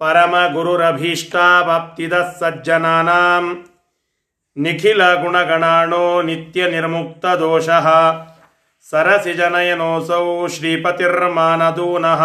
परमगुरुरभीष्टावाप्तिदः 0.00 2.28
सज्जनानां 2.40 3.44
निखिलगुणगणाणो 4.64 6.04
नित्यनिर्मुक्तदोषः 6.28 7.88
सरसिजनयनोऽसौ 8.90 10.22
श्रीपतिर्मानदूनः 10.54 12.22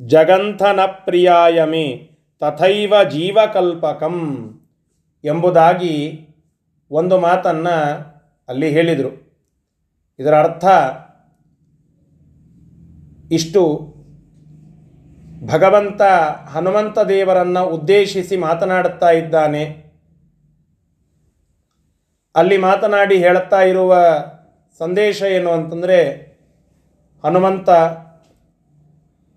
ಜಗಂಥನ 0.00 0.80
ಪ್ರಿಯಾಯ 0.86 1.64
ತಥೈವ 2.38 2.94
ಜೀವಕಲ್ಪಕಂ 3.10 4.16
ಎಂಬುದಾಗಿ 5.24 6.26
ಒಂದು 6.90 7.20
ಮಾತನ್ನು 7.20 7.74
ಅಲ್ಲಿ 8.48 8.70
ಹೇಳಿದರು. 8.70 9.42
ಇದರ 10.18 10.38
ಅರ್ಥ 10.38 10.64
ಇಷ್ಟು 13.32 13.94
ಭಗವಂತ 15.46 16.02
ಹನುಮಂತ 16.48 16.98
ದೇವರನ್ನು 16.98 17.66
ಉದ್ದೇಶಿಸಿ 17.66 18.36
ಮಾತನಾಡುತ್ತಾ 18.36 19.10
ಇದ್ದಾನೆ. 19.10 19.92
ಅಲ್ಲಿ 22.34 22.58
ಮಾತನಾಡಿ 22.58 23.18
ಹೇಳುತ್ತಾ 23.18 23.60
ಇರುವ 23.60 23.96
ಸಂದೇಶ 24.78 25.22
ಏನು 25.22 25.50
ಅಂತಂದರೆ, 25.50 26.28
ಹನುಮಂತ, 27.24 27.70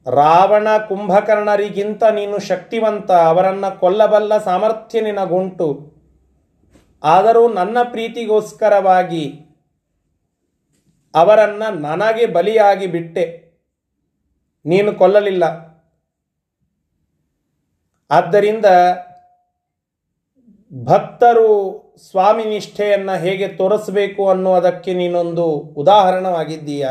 ರಾವಣ 0.08 0.78
ಕುಂಭಕರ್ಣರಿಗಿಂತ 0.78 2.04
ನೀನು 2.04 2.40
ಶಕ್ತಿವಂತ, 2.40 3.12
ಅವರನ್ನು 3.12 3.80
ಕೊಲ್ಲಬಲ್ಲ 3.80 4.38
ಸಾಮರ್ಥ್ಯ 4.38 5.02
ನಿನಗುಂಟು. 5.02 5.94
ಆದರೂ 7.04 7.54
ನನ್ನ 7.54 7.78
ಪ್ರೀತಿಗೋಸ್ಕರವಾಗಿ 7.84 9.46
ಅವರನ್ನು 11.16 11.80
ನನಗೆ 11.80 12.26
ಬಲಿಯಾಗಿ 12.26 12.88
ಬಿಟ್ಟೆ. 12.88 13.52
ನೀನು 14.66 14.94
ಕೊಲ್ಲಲಿಲ್ಲ. 14.94 15.44
ಆದ್ದರಿಂದ 18.12 18.66
ಭಕ್ತರು 20.84 21.82
ಸ್ವಾಮಿ 22.10 22.46
ನಿಷ್ಠೆಯನ್ನು 22.46 23.20
ಹೇಗೆ 23.20 23.48
ತೋರಿಸಬೇಕು 23.48 24.30
ಅನ್ನುವುದಕ್ಕೆ 24.30 24.94
ನೀನೊಂದು 24.94 25.46
ಉದಾಹರಣವಾಗಿದ್ದೀಯ. 25.52 26.88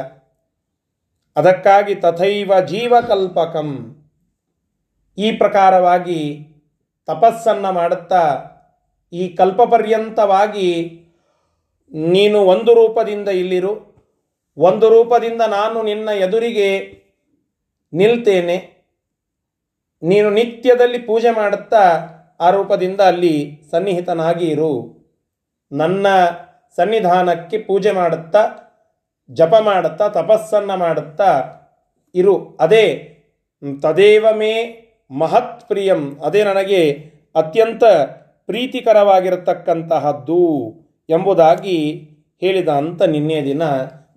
ಅದಕ್ಕಾಗಿ 1.36 1.94
ತಥೈವ 1.94 2.52
ಜೀವಕಲ್ಪಕಂ. 2.66 3.96
ಈ 5.18 5.32
ಪ್ರಕಾರವಾಗಿ 5.32 6.46
ತಪಸ್ಸನ್ನು 7.06 7.72
ಮಾಡುತ್ತಾ 7.72 8.44
ಈ 9.12 9.28
ಕಲ್ಪಪರ್ಯಂತವಾಗಿ 9.28 11.00
ನೀನು 11.92 12.38
ಒಂದು 12.38 12.74
ರೂಪದಿಂದ 12.74 13.28
ಇಲ್ಲಿರು. 13.28 13.90
ಒಂದು 14.56 14.88
ರೂಪದಿಂದ 14.88 15.40
ನಾನು 15.40 15.82
ನಿನ್ನ 15.82 16.08
ಎದುರಿಗೆ 16.08 16.78
ನಿಲ್ತೇನೆ. 17.92 18.84
ನೀನು 20.02 20.30
ನಿತ್ಯದಲ್ಲಿ 20.30 20.98
ಪೂಜೆ 20.98 21.30
ಮಾಡುತ್ತಾ 21.30 22.00
ಆ 22.40 22.50
ರೂಪದಿಂದ 22.50 23.00
ಅಲ್ಲಿ 23.00 23.62
ಸನ್ನಿಹಿತನಾಗಿ 23.70 24.46
ಇರು. 24.46 24.99
ನನ್ನ 25.72 26.06
ಸನ್ನಿಧಾನಕ್ಕೆ 26.76 27.58
ಪೂಜೆ 27.58 27.90
ಮಾಡುತ್ತಾ, 27.90 28.42
ಜಪ 29.30 29.54
ಮಾಡುತ್ತಾ, 29.60 30.08
ತಪಸ್ಸನ್ನು 30.08 30.76
ಮಾಡುತ್ತಾ 30.76 31.30
ಇರು. 32.14 32.56
ಅದೇ 32.60 32.84
ತದೇವ 33.82 34.26
ಮೇ 34.32 34.52
ಮಹತ್ 35.10 35.68
ಪ್ರಿಯಂ 35.68 36.18
ಅದೇ 36.18 36.44
ನನಗೆ 36.44 36.82
ಅತ್ಯಂತ 37.34 37.84
ಪ್ರೀತಿಕರವಾಗಿರತಕ್ಕಂತಹದ್ದು 38.46 40.40
ಎಂಬುದಾಗಿ 41.08 41.78
ಹೇಳಿದ 42.40 42.68
ಅಂತ 42.68 43.02
ನಿನ್ನೆ 43.02 43.44
ದಿನ 43.44 43.62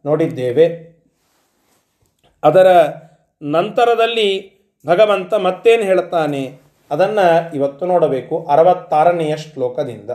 ನೋಡಿದ್ದೇವೆ. 0.05 0.65
ಅದರ 2.43 2.67
ನಂತರದಲ್ಲಿ 3.41 4.29
ಭಗವಂತ 4.87 5.33
ಮತ್ತೇನು 5.33 5.83
ಹೇಳ್ತಾನೆ 5.83 6.57
ಅದನ್ನು 6.91 7.55
ಇವತ್ತು 7.55 7.85
ನೋಡಬೇಕು, 7.85 8.45
ಅರವತ್ತಾರನೆಯ 8.45 9.37
ಶ್ಲೋಕದಿಂದ. 9.37 10.09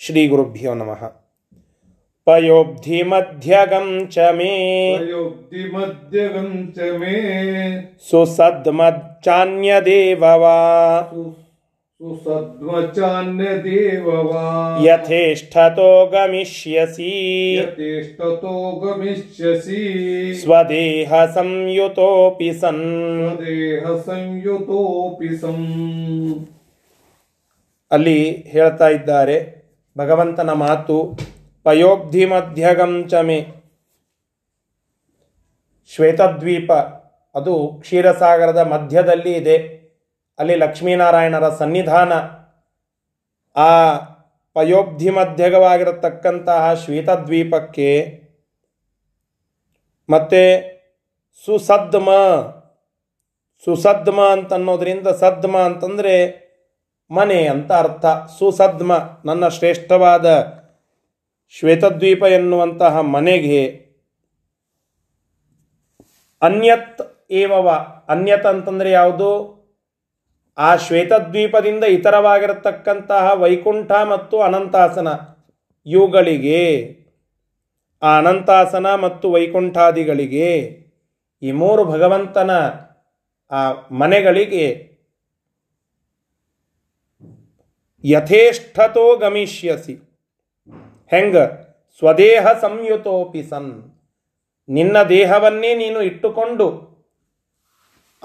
ಶ್ರೀ 0.00 0.22
ಗುರುಭ್ಯೋ 0.28 0.72
ನಮಃ 0.74 1.00
ಪಯೋಬ್ಧಿ 2.26 2.98
ಮಧ್ಯಗಂ 3.02 3.86
ಚ 4.08 4.26
ಮೇ 4.36 4.52
ಪ್ರಯುಕ್ತಿ 4.96 5.62
ಮಧ್ಯಗಂ 5.72 6.48
ಚ 6.76 6.88
ಮೇ 7.00 7.14
ಸುಸದ್ಮಚ್ಚಾನ್ಯದೇವವಾ 8.08 9.40
ಸುಸದ್ವಚಾನ್ಯ 12.00 13.44
ದೇವವಾ 13.62 14.44
ಯಥೇಷ್ಠತೋ 14.84 15.88
ಗಮಿಷ್ಯಸಿ 16.12 17.10
ಯಥೇಷ್ಟತೋ 17.56 18.54
ಗಮಿಷ್ಯಸಿ 18.82 19.82
ಸ್ವದೇಹ 20.42 21.24
ಸಂಯುತೋಪಿ 21.34 22.50
ಸನ್ 22.60 22.84
ದೇಹ 23.42 23.96
ಸಂಯುತೋಪಿ 24.06 25.32
ಸಂ 25.36 25.60
ಅಲ್ಲಿ 27.90 28.18
ಹೇಳ್ತಾ 28.48 28.88
ಇದ್ದಾರೆ 28.90 29.38
ಭಗವಂತನ 29.98 30.50
ಮಾತು 30.64 30.96
ಪಯೋಬ್ಧಿ 31.66 32.24
ಮಧ್ಯಗಂ 32.24 32.92
ಚಮೆ 33.08 33.38
ಶ್ವೇತದ್ವೀಪ, 35.90 36.70
ಅದು 37.34 37.54
ಕ್ಷೀರಸಾಗರದ 37.80 38.60
ಮಧ್ಯದಲ್ಲಿ 38.72 39.32
ಇದೆ. 39.32 39.56
ಅಲ್ಲಿ 40.38 40.54
ಲಕ್ಷ್ಮೀನಾರಾಯಣರ 40.54 41.46
ಸನ್ನಿಧಾನ. 41.60 42.12
ಆ 43.56 43.70
ಪಯೋಬ್ಧಿ 44.56 45.10
ಮಧ್ಯಗವಾಗಿರತಕ್ಕಂತಹ 45.10 46.62
ಶ್ವೇತದ್ವೀಪಕ್ಕೆ 46.74 47.90
ಮತ್ತೆ 50.08 50.42
ಸುಸದ್ಮ 51.46 52.08
ಸುಸದ್ಮ 53.64 54.18
ಅಂತನ್ನೋದ್ರಿಂದ 54.28 55.08
ಸದ್ಮ 55.22 55.54
ಅಂತಂದರೆ 55.58 56.14
ಮನೆ 57.10 57.46
ಅಂತ 57.46 57.72
ಅರ್ಥ. 57.72 58.06
ಸುಸದ್ಮ 58.38 58.92
ನನ್ನ 59.24 59.48
ಶ್ರೇಷ್ಠವಾದ 59.48 60.26
ಶ್ವೇತದ್ವೀಪ 61.50 62.22
ಎನ್ನುವಂತಹ 62.22 63.00
ಮನೆಗೆ 63.00 63.60
ಅನ್ಯತ್ 66.42 67.00
ಏವವ, 67.30 67.68
ಅನ್ಯತ್ 68.08 68.46
ಅಂತಂದರೆ 68.46 68.90
ಯಾವುದು? 68.90 69.30
ಆ 70.58 70.76
ಶ್ವೇತದ್ವೀಪದಿಂದ 70.76 71.84
ಇತರವಾಗಿರತಕ್ಕಂತಹ 71.84 73.32
ವೈಕುಂಠ 73.32 73.90
ಮತ್ತು 74.10 74.40
ಅನಂತಾಸನ 74.40 75.08
ಇವುಗಳಿಗೆ, 75.86 76.60
ಆ 78.02 78.18
ಅನಂತಾಸನ 78.18 78.94
ಮತ್ತು 78.94 79.32
ವೈಕುಂಠಾದಿಗಳಿಗೆ 79.32 80.50
ಈ 81.42 81.52
ಮೂರು 81.52 81.84
ಭಗವಂತನ 81.84 82.50
ಆ 83.50 83.72
ಮನೆಗಳಿಗೆ 83.90 84.87
ಯಥೇಷ್ಠತೋ 88.10 89.16
ಗಮಿಷ್ಯಸಿ. 89.16 89.94
ಹೆಂಗ? 91.10 91.36
ಸ್ವದೇಹ 91.98 92.46
ಸಂಯುತೋಪಿ 92.60 93.42
ಸನ್. 93.42 93.72
ನಿನ್ನ 94.68 95.02
ದೇಹವನ್ನೇ 95.02 95.74
ನೀನು 95.74 96.00
ಇಟ್ಟುಕೊಂಡು, 96.02 96.66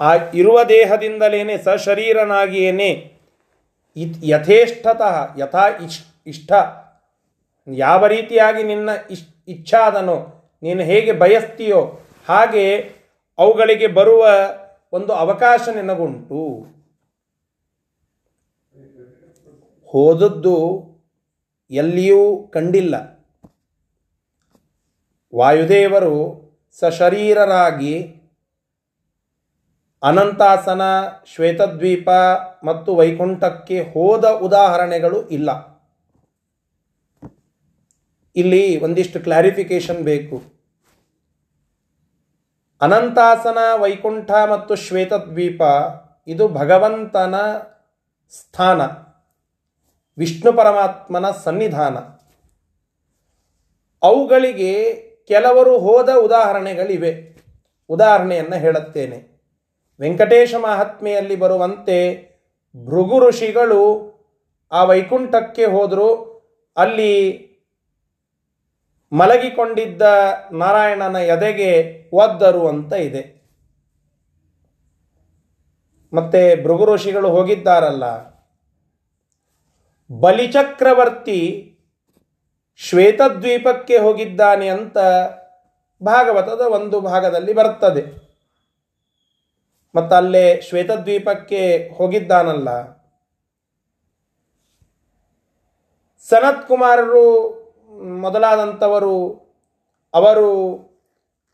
ಆ 0.00 0.14
ಇರುವ 0.34 0.64
ದೇಹದಿಂದಲೇನೆ 0.64 1.56
ಸಶರೀರನಾಗಿಯೇನೆ 1.58 2.90
ಇತ್ 3.96 4.18
ಯಥೇಷ್ಟತಃ 4.24 5.16
ಯಥಾ 5.38 5.66
ಇಷ್ 5.84 6.02
ಇಷ್ಟ 6.26 6.52
ಯಾವ 7.68 8.06
ರೀತಿಯಾಗಿ 8.06 8.62
ನಿನ್ನ 8.62 8.90
ಇಷ್ 9.10 9.26
ಇಚ್ಛಾದನೋ, 9.48 10.16
ನೀನು 10.62 10.82
ಹೇಗೆ 10.82 11.12
ಬಯಸ್ತೀಯೋ 11.12 11.80
ಹಾಗೆ 12.28 12.66
ಅವುಗಳಿಗೆ 13.38 13.86
ಬರುವ 13.86 14.28
ಒಂದು 14.92 15.12
ಅವಕಾಶ 15.12 15.68
ನಿನಗುಂಟು. 15.68 16.73
ಹೋದದ್ದು 19.94 20.56
ಎಲ್ಲಿಯೂ 21.70 22.48
ಕಂಡಿಲ್ಲ. 22.52 22.94
ವಾಯುದೇವರು 25.34 26.14
ಸಶರೀರರಾಗಿ 26.80 28.02
ಅನಂತಾಸನ, 30.02 30.82
ಶ್ವೇತದ್ವೀಪ 31.26 32.10
ಮತ್ತು 32.64 32.96
ವೈಕುಂಠಕ್ಕೆ 32.96 33.82
ಹೋದ 33.82 34.24
ಉದಾಹರಣೆಗಳು 34.24 35.28
ಇಲ್ಲ. 35.28 35.50
ಇಲ್ಲಿ 38.36 38.80
ಒಂದಿಷ್ಟು 38.80 39.20
ಕ್ಲಾರಿಫಿಕೇಶನ್ 39.20 40.02
ಬೇಕು. 40.02 40.42
ಅನಂತಾಸನ, 42.80 43.58
ವೈಕುಂಠ 43.76 44.30
ಮತ್ತು 44.30 44.74
ಶ್ವೇತದ್ವೀಪ 44.74 45.62
ಇದು 46.26 46.48
ಭಗವಂತನ 46.48 47.34
ಸ್ಥಾನ. 48.30 49.03
ವಿಷ್ಣು 50.18 50.52
ಪರಮಾತ್ಮನ 50.52 51.30
ಸನ್ನಿಧಾನ. 51.30 51.96
ಅವುಗಳಿಗೆ 54.02 54.94
ಕೆಲವರು 55.28 55.78
ಹೋದ 55.78 56.08
ಉದಾಹರಣೆಗಳಿವೆ. 56.18 57.36
ಉದಾಹರಣೆಯನ್ನು 57.88 58.56
ಹೇಳುತ್ತೇನೆ. 58.56 59.34
ವೆಂಕಟೇಶ 60.00 60.54
ಮಹಾತ್ಮೆಯಲ್ಲಿ 60.54 61.36
ಬರುವಂತೆ 61.36 62.28
ಭೃಗು 62.84 63.28
ಋಷಿಗಳು 63.28 64.14
ಆ 64.72 64.84
ವೈಕುಂಠಕ್ಕೆ 64.84 65.64
ಹೋದರು. 65.64 66.34
ಅಲ್ಲಿ 66.76 67.44
ಮಲಗಿಕೊಂಡಿದ್ದ 69.12 70.02
ನಾರಾಯಣನ 70.52 71.16
ಎದೆಗೆ 71.16 72.04
ಒದ್ದರು 72.12 72.68
ಅಂತ 72.68 72.92
ಇದೆ. 72.92 73.44
ಮತ್ತೆ 76.12 76.62
ಭೃಗು 76.62 76.94
ಋಷಿಗಳು 76.94 77.30
ಹೋಗಿದ್ದಾರಲ್ಲ. 77.30 78.33
ಬಲಿಚಕ್ರವರ್ತಿ 80.20 81.70
ಶ್ವೇತದ್ವೀಪಕ್ಕೆ 82.76 83.98
ಹೋಗಿದ್ದಾನೆ 83.98 84.68
ಅಂತ 84.68 84.98
ಭಾಗವತದ 86.02 86.60
ಒಂದು 86.60 87.00
ಭಾಗದಲ್ಲಿ 87.00 87.52
ಬರ್ತದೆ 87.52 88.02
ಮತ್ತು 89.94 90.14
ಅಲ್ಲೇ 90.14 90.60
ಶ್ವೇತದ್ವೀಪಕ್ಕೆ 90.60 91.88
ಹೋಗಿದ್ದಾನಲ್ಲ. 91.88 92.68
ಸನತ್ 96.28 96.68
ಕುಮಾರರು 96.68 97.24
ಮೊದಲಾದಂಥವರು 98.20 99.16
ಅವರು 100.14 100.50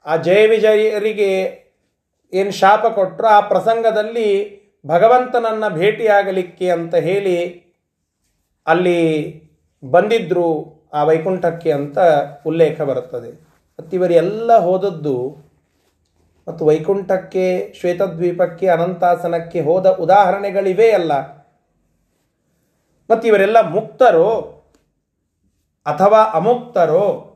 ಆ 0.06 0.16
ಜಯ 0.16 0.46
ವಿಜಯರಿಗೆ 0.46 1.30
ಏನು 2.32 2.50
ಶಾಪ 2.50 2.86
ಕೊಟ್ಟರು 2.86 3.26
ಆ 3.26 3.40
ಪ್ರಸಂಗದಲ್ಲಿ 3.40 4.28
ಭಗವಂತನನ್ನು 4.86 5.74
ಭೇಟಿಯಾಗಲಿಕ್ಕೆ 5.74 6.70
ಅಂತ 6.70 6.94
ಹೇಳಿ 6.94 7.36
ಅಲ್ಲಿ 8.66 9.42
ಬಂದಿದ್ದರು 9.90 10.80
ಆ 10.92 11.04
ವೈಕುಂಠಕ್ಕೆ 11.04 11.72
ಅಂತ 11.72 11.98
ಉಲ್ಲೇಖ 12.46 12.80
ಬರುತ್ತದೆ. 12.80 13.30
ಮತ್ತು 13.78 13.96
ಇವರೆಲ್ಲ 13.96 14.56
ಹೋದದ್ದು 14.56 15.36
ಮತ್ತು 16.48 16.66
ವೈಕುಂಠಕ್ಕೆ, 16.66 17.72
ಶ್ವೇತದ್ವೀಪಕ್ಕೆ, 17.80 18.68
ಅನಂತಾಸನಕ್ಕೆ 18.68 19.60
ಹೋದ 19.60 19.86
ಉದಾಹರಣೆಗಳಿವೆ 19.86 20.90
ಅಲ್ಲ. 20.90 21.12
ಮತ್ತು 23.10 23.28
ಇವರೆಲ್ಲ 23.28 23.68
ಮುಕ್ತರೋ 23.68 24.30
ಅಥವಾ 25.86 26.24
ಅಮುಕ್ತರೋ 26.34 27.26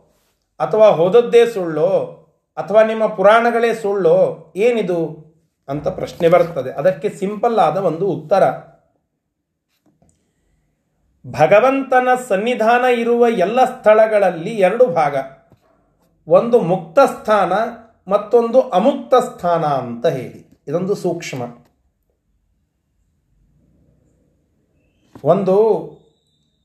ಅಥವಾ 0.61 0.91
ಹೋದದ್ದೇ 0.91 1.47
ಸುಳ್ಳೋ 1.47 2.20
ಅಥವಾ 2.56 2.82
ನಿಮ್ಮ 2.82 3.06
ಪುರಾಣಗಳೇ 3.06 3.75
ಸುಳ್ಳೋ 3.75 4.53
ಏನಿದು 4.56 5.25
ಅಂತ 5.69 5.88
ಪ್ರಶ್ನೆ 5.88 6.29
ಬರ್ತದೆ. 6.29 6.70
ಅದಕ್ಕೆ 6.70 7.09
ಸಿಂಪಲ್ 7.09 7.59
ಆದ 7.59 7.77
ಒಂದು 7.77 8.06
ಉತ್ತರ. 8.06 8.74
ಭಗವಂತನ 11.26 12.09
ಸನ್ನಿಧಾನ 12.29 12.85
ಇರುವ 12.85 13.29
ಎಲ್ಲ 13.29 13.65
ಸ್ಥಳಗಳಲ್ಲಿ 13.65 14.50
ಎರಡು 14.50 14.87
ಭಾಗ. 14.87 15.17
ಒಂದು 16.29 16.61
ಮುಕ್ತ 16.61 16.99
ಸ್ಥಾನ, 16.99 17.53
ಮತ್ತೊಂದು 18.11 18.61
ಅಮುಕ್ತ 18.61 19.15
ಸ್ಥಾನ 19.15 19.65
ಅಂತ 19.65 20.06
ಹೇಳಿ. 20.06 20.61
ಇದೊಂದು 20.69 20.94
ಸೂಕ್ಷ್ಮ. 20.94 21.43
ಒಂದು 25.25 25.88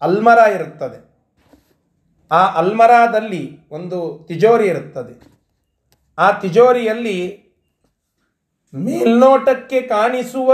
ಅಲ್ಮರ 0.02 0.38
ಇರುತ್ತದೆ. 0.38 1.10
ಆ 2.32 2.46
ಅಲ್ಮರಾದಲ್ಲಿ 2.48 3.70
ಒಂದು 3.72 4.26
ತಿಜೋರಿ 4.28 4.68
ಇರುತ್ತದೆ. 4.68 5.28
ಆ 6.18 6.32
ತಿಜೋರಿಯಲ್ಲಿ 6.32 7.44
ಮೇಲ್ನೋಟಕ್ಕೆ 8.76 9.82
ಕಾಣಿಸುವ 9.82 10.54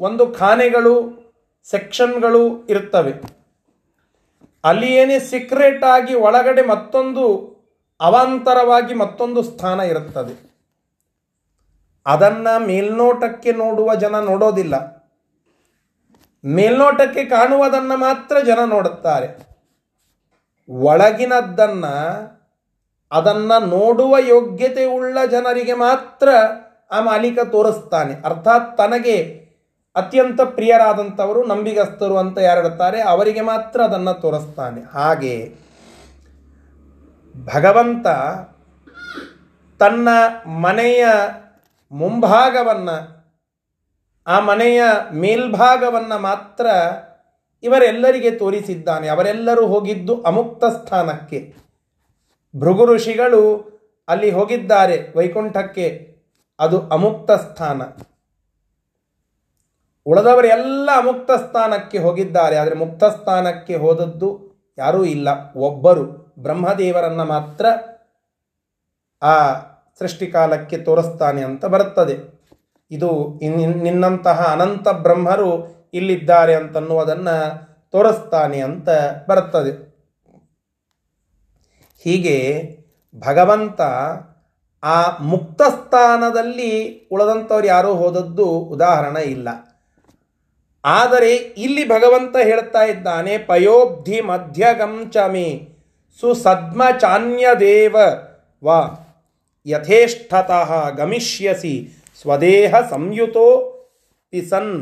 ಒಂದು 0.00 0.32
ಖಾನೆಗಳು 0.32 1.21
ಸೆಕ್ಷನ್ಗಳು 1.64 2.66
ಇರುತ್ತವೆ 2.66 3.42
ಅಲ್ಲಿ 4.64 4.94
ಏನೇ 4.94 5.18
ಸೀಕ್ರೆಟ್ 5.18 5.84
ಆಗಿ 5.84 6.14
ಒಳಗಡೆ 6.14 6.66
ಮತ್ತೊಂದು 6.66 7.52
ಅವಾಂತರವಾಗಿ 8.00 8.94
ಮತ್ತೊಂದು 8.94 9.42
ಸ್ಥಾನ 9.42 9.80
ಇರುತ್ತದೆ 9.80 10.52
ಅದನ್ನು 12.06 12.66
ಮೇಲ್ನೋಟಕ್ಕೆ 12.66 13.52
ನೋಡುವ 13.52 13.94
ಜನ 13.94 14.20
ನೋಡೋದಿಲ್ಲ. 14.20 15.02
ಮೇಲ್ನೋಟಕ್ಕೆ 16.44 17.24
ಕಾಣುವುದನ್ನು 17.24 17.96
ಮಾತ್ರ 17.96 18.38
ಜನ 18.38 18.64
ನೋಡುತ್ತಾರೆ. 18.64 19.36
ಒಳಗಿನದ್ದನ್ನು, 20.68 21.94
ಅದನ್ನ 23.10 23.52
ನೋಡುವ 23.58 24.16
ಯೋಗ್ಯತೆ 24.18 24.84
ಉಳ್ಳ 24.84 25.18
ಜನರಿಗೆ 25.30 25.72
ಮಾತ್ರ 25.72 26.28
ಆ 26.90 27.00
ಮಾಲೀಕ 27.00 27.38
ತೋರಿಸ್ತಾನೆ. 27.40 28.14
ಅರ್ಥಾತ್ 28.14 28.78
ತನಗೆ 28.78 29.41
ಅತ್ಯಂತ 29.94 30.40
ಪ್ರಿಯರಾದಂಥವರು, 30.40 31.46
ನಂಬಿಗಸ್ತರು 31.46 32.16
ಅಂತ 32.16 32.38
ಯಾರಿರ್ತಾರೆ 32.38 33.02
ಅವರಿಗೆ 33.02 33.40
ಮಾತ್ರ 33.40 33.80
ಅದನ್ನು 33.80 34.20
ತೋರಿಸ್ತಾನೆ. 34.20 34.80
ಹಾಗೆ 34.82 35.54
ಭಗವಂತ 37.36 38.06
ತನ್ನ 39.78 40.08
ಮನೆಯ 40.46 41.06
ಮುಂಭಾಗವನ್ನು, 41.92 43.22
ಆ 44.26 44.40
ಮನೆಯ 44.40 44.82
ಮೇಲ್ಭಾಗವನ್ನು 45.12 46.18
ಮಾತ್ರ 46.18 46.66
ಇವರೆಲ್ಲರಿಗೆ 47.62 48.30
ತೋರಿಸಿದ್ದಾನೆ. 48.30 49.08
ಅವರೆಲ್ಲರೂ 49.08 49.66
ಹೋಗಿದ್ದು 49.66 50.22
ಅಮುಕ್ತ 50.22 50.64
ಸ್ಥಾನಕ್ಕೆ. 50.64 51.54
ಭೃಗು 52.56 52.86
ಋಷಿಗಳು 52.86 53.72
ಅಲ್ಲಿ 54.08 54.30
ಹೋಗಿದ್ದಾರೆ 54.30 55.18
ವೈಕುಂಠಕ್ಕೆ. 55.18 56.16
ಅದು 56.60 56.88
ಅಮುಕ್ತ 56.88 57.30
ಸ್ಥಾನ. 57.30 57.82
ಉಳಿದವರೆಲ್ಲ 60.06 60.90
ಮುಕ್ತ 61.08 61.30
ಸ್ಥಾನಕ್ಕೆ 61.44 61.98
ಹೋಗಿದ್ದಾರೆ, 61.98 62.56
ಆದರೆ 62.62 62.76
ಮುಕ್ತ 62.82 63.02
ಸ್ಥಾನಕ್ಕೆ 63.16 63.74
ಹೋದದ್ದು 63.84 64.30
ಯಾರೂ 64.78 65.00
ಇಲ್ಲ. 65.14 65.28
ಒಬ್ಬರು 65.68 66.04
ಬ್ರಹ್ಮದೇವರನ್ನು 66.44 67.24
ಮಾತ್ರ 67.34 67.66
ಆ 69.22 69.34
ಸೃಷ್ಟಿಕಾಲಕ್ಕೆ 70.00 70.76
ತೋರಿಸ್ತಾನೆ 70.86 71.42
ಅಂತ 71.48 71.64
ಬರುತ್ತದೆ. 71.74 72.16
ಇದು 72.90 73.10
ನಿನ್ನಂತಹ 73.84 74.38
ಅನಂತ 74.54 74.88
ಬ್ರಹ್ಮರು 75.04 75.50
ಇಲ್ಲಿದ್ದಾರೆ 75.94 76.54
ಅಂತನ್ನುವುದನ್ನು 76.54 77.36
ತೋರಿಸ್ತಾನೆ 77.94 78.58
ಅಂತ 78.68 78.88
ಬರುತ್ತದೆ. 79.28 79.72
ಹೀಗೆ 82.04 82.36
ಭಗವಂತ 83.14 83.80
ಆ 84.82 84.98
ಮುಕ್ತ 85.32 85.62
ಸ್ಥಾನದಲ್ಲಿ 85.74 86.70
ಉಳಿದಂಥವ್ರು 87.12 87.66
ಯಾರೂ 87.66 87.90
ಹೋದದ್ದು 87.94 88.46
ಉದಾಹರಣೆ 88.74 89.22
ಇಲ್ಲ. 89.34 89.48
ಆದರೆ 90.84 91.32
ಇಲ್ಲಿ 91.36 91.88
ಭಗವಂತ 91.88 92.36
ಹೇಳ್ತಾ 92.42 92.82
ಇದ್ದಾನೆ, 92.84 93.38
ಪಯೋಬ್ಧಿ 93.38 94.20
ಮಧ್ಯಗಂಚಮಿ 94.20 95.48
ಸುಸದ್ಮ 96.22 96.82
ಚಾನ್ಯದೇವ 97.00 97.96
ವಾ 98.62 98.80
ಯಥೇಷ್ಟತಃ 99.66 100.70
ಗಮಿಷ್ಯಸಿ 100.90 101.74
ಸ್ವದೇಹ 102.22 102.74
ಸಂಯುತೋ 102.90 103.48
ಪಿಸನ್. 104.32 104.74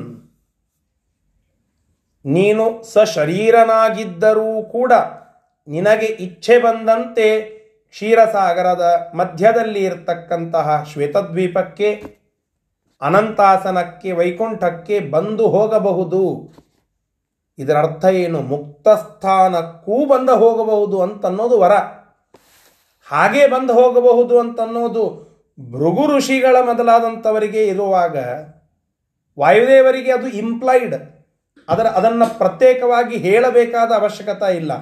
ನೀನು 2.25 2.65
ಸಶರೀರನಾಗಿದ್ದರೂ 2.85 4.63
ಕೂಡ 4.63 4.93
ನಿನಗೆ 5.69 6.07
ಇಚ್ಛೆ 6.07 6.59
ಬಂದಂತೆ 6.59 7.29
ಕ್ಷೀರಸಾಗರದ 7.95 8.85
ಮಧ್ಯದಲ್ಲಿ 9.15 9.81
ಇರತಕ್ಕಂತಹ 9.85 10.85
ಶ್ವೇತದ್ವೀಪಕ್ಕೆ 10.93 11.89
ಅನಂತಾಸನಕ್ಕೆ, 13.03 14.13
ವೈಕುಂಠಕ್ಕೆ 14.13 15.01
ಬಂದು 15.01 15.49
ಹೋಗಬಹುದು. 15.49 16.53
ಇದರ 17.59 17.77
ಅರ್ಥ 17.77 18.05
ಏನು? 18.05 18.41
ಮುಕ್ತ 18.41 18.89
ಸ್ಥಾನಕ್ಕೂ 18.89 20.05
ಬಂದ 20.05 20.31
ಹೋಗಬಹುದು 20.31 21.03
ಅಂತನ್ನೋದು 21.03 21.61
ವರ. 21.61 21.73
ಹಾಗೆ 23.07 23.47
ಬಂದು 23.47 23.73
ಹೋಗಬಹುದು 23.73 24.39
ಅಂತನ್ನೋದು 24.39 25.31
ಭೃಗು 25.71 26.17
ಋಷಿಗಳ 26.17 26.57
ಮೊದಲಾದಂಥವರಿಗೆ 26.63 27.67
ಇರುವಾಗ 27.67 28.17
ವಾಯುದೇವರಿಗೆ 29.39 30.13
ಅದು 30.13 30.29
ಇಂಪ್ಲೈಡ್ 30.29 30.95
ಅದರ 31.69 31.87
ಅದನ್ನು 31.87 32.39
ಪ್ರತ್ಯೇಕವಾಗಿ 32.39 33.17
ಹೇಳಬೇಕಾದ 33.17 33.93
ಅವಶ್ಯಕತೆ 33.93 34.57
ಇಲ್ಲ. 34.57 34.73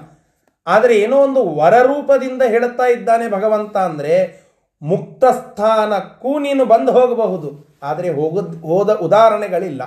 ಆದರೆ 0.67 0.99
ಏನೋ 0.99 1.17
ಒಂದು 1.17 1.57
ವರರೂಪದಿಂದ 1.57 2.43
ಹೇಳುತ್ತಾ 2.43 2.87
ಇದ್ದಾನೆ 2.87 3.31
ಭಗವಂತ 3.31 3.77
ಅಂದರೆ 3.77 4.48
ಮುಕ್ತ 4.83 5.25
ಸ್ಥಾನಕ್ಕೂ 5.25 6.39
ನೀನು 6.39 6.65
ಬಂದು 6.65 6.93
ಹೋಗಬಹುದು. 6.93 7.79
ಆದರೆ 7.83 8.11
ಹೋಗದ್, 8.11 8.63
ಹೋದ 8.63 8.95
ಉದಾಹರಣೆಗಳಿಲ್ಲ. 8.95 9.85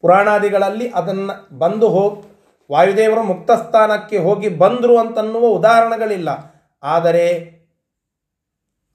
ಪುರಾಣಾದಿಗಳಲ್ಲಿ 0.00 0.90
ಅದನ್ನು 0.90 1.58
ಬಂದು 1.58 1.88
ಹೋಗಿ 1.88 2.36
ವಾಯುದೇವರು 2.72 3.22
ಮುಕ್ತ 3.22 3.50
ಸ್ಥಾನಕ್ಕೆ 3.50 4.18
ಹೋಗಿ 4.18 4.48
ಬಂದರು 4.48 4.98
ಅಂತನ್ನುವ 4.98 5.46
ಉದಾಹರಣೆಗಳಿಲ್ಲ. 5.46 6.28
ಆದರೆ 6.82 7.56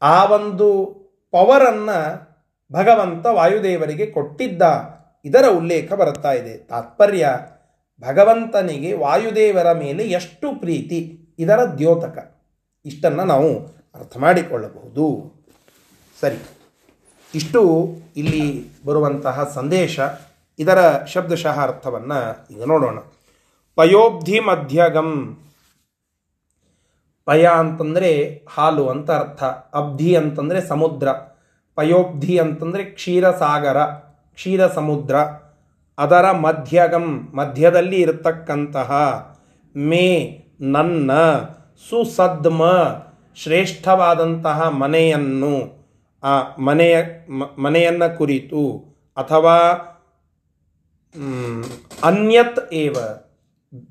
ಆ 0.01 0.25
ಒಂದು 0.25 0.85
ಪವರನ್ನು 1.31 2.31
ಭಗವಂತ 2.73 3.25
ವಾಯುದೇವರಿಗೆ 3.25 4.05
ಕೊಟ್ಟಿದ್ದ. 4.05 4.61
ಇದರ 5.25 5.45
ಉಲ್ಲೇಖ 5.57 5.93
ಬರುತ್ತಾ 5.93 6.31
ಇದೆ. 6.31 6.57
ತಾತ್ಪರ್ಯ, 6.57 7.29
ಭಗವಂತನಿಗೆ 8.01 8.93
ವಾಯುದೇವರ 8.93 9.71
ಮೇಲೆ 9.71 10.03
ಎಷ್ಟು 10.03 10.59
ಪ್ರೀತಿ. 10.59 11.17
ಇದರ 11.39 11.63
ದ್ಯೋತಕ. 11.63 12.35
ಇಷ್ಟನ್ನು 12.85 13.23
ನಾವು 13.23 13.80
ಅರ್ಥ 13.95 14.17
ಮಾಡಿಕೊಳ್ಳಬಹುದು. 14.17 15.33
ಸರಿ. 16.21 16.37
ಇಷ್ಟು 17.35 17.89
ಇಲ್ಲಿ 18.17 18.65
ಬರುವಂತಹ 18.85 19.51
ಸಂದೇಶ. 19.53 19.99
ಇದರ 20.59 21.05
ಶಬ್ದಶಃ 21.05 21.59
ಅರ್ಥವನ್ನು 21.59 22.47
ಈಗ 22.51 22.63
ನೋಡೋಣ. 22.63 22.99
ಪಯೋಬ್ಧಿ 23.75 24.39
ಮಧ್ಯಗಂ. 24.39 25.37
ಪಯ 27.25 27.45
ಅಂತಂದರೆ 27.45 28.45
ಹಾಲು 28.49 28.89
ಅಂತ 28.89 29.11
ಅರ್ಥ. 29.11 29.43
ಅಬ್ಧಿ 29.43 30.15
ಅಂತಂದರೆ 30.15 30.61
ಸಮುದ್ರ. 30.61 31.11
ಪಯೋಬ್ಧಿ 31.75 32.37
ಅಂತಂದರೆ 32.37 32.83
ಕ್ಷೀರಸಾಗರ 32.83 33.77
ಕ್ಷೀರ 34.33 34.67
ಸಮುದ್ರ 34.67 35.15
ಅದರ 35.97 36.31
ಮಧ್ಯಗಂ, 36.31 37.31
ಮಧ್ಯದಲ್ಲಿ 37.35 38.01
ಇರತಕ್ಕಂತಹ 38.01 38.91
ಮೇ, 39.75 40.37
ನನ್ನ, 40.61 41.11
ಸುಸದ್ಮ 41.89 42.63
ಶ್ರೇಷ್ಠವಾದಂತಹ 43.37 44.69
ಮನೆಯನ್ನು, 44.69 45.55
ಆ 46.23 46.33
ಮನೆಯ 46.57 46.95
ಮನೆಯನ್ನು 47.57 48.17
ಕುರಿತು 48.17 48.63
ಅಥವಾ 49.17 49.57
ಅನ್ಯತ್ 52.03 52.73
ಏವ, 52.73 52.95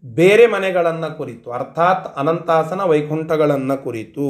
ಬೇರೆ 0.04 0.46
ಮನೆಗಳನ್ನು 0.46 1.16
ಕುರಿತು, 1.16 1.50
ಅರ್ಥಾತ್ 1.50 2.06
ಅನಂತಾಸನ 2.16 2.80
ವೈಕುಂಠಗಳನ್ನು 2.82 3.76
ಕುರಿತು 3.84 4.28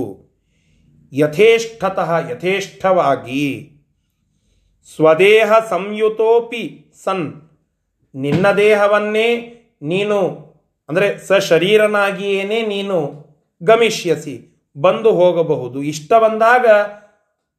ಯಥೇಷ್ಠತಃ 1.13 2.11
ಯಥೇಷ್ಠವಾಗಿ 2.31 3.45
ಸ್ವದೇಹ 4.95 5.53
ಸಂಯುತೋಪಿ 5.71 6.65
ಸನ್, 7.05 7.27
ನಿನ್ನ 8.15 8.47
ದೇಹವನ್ನೇ 8.53 9.29
ನೀನು, 9.83 10.21
ಅಂದರೆ 10.89 11.09
ಸಶರೀರನಾಗಿಯೇನೇ 11.27 12.61
ನೀನು 12.67 12.99
ಗಮಿಷ್ಯಸಿ. 13.63 14.37
ಬಂದು 14.81 15.13
ಹೋಗಬಹುದು. 15.13 15.83
ಇಷ್ಟ 15.83 16.13
ಬಂದಾಗ 16.13 16.67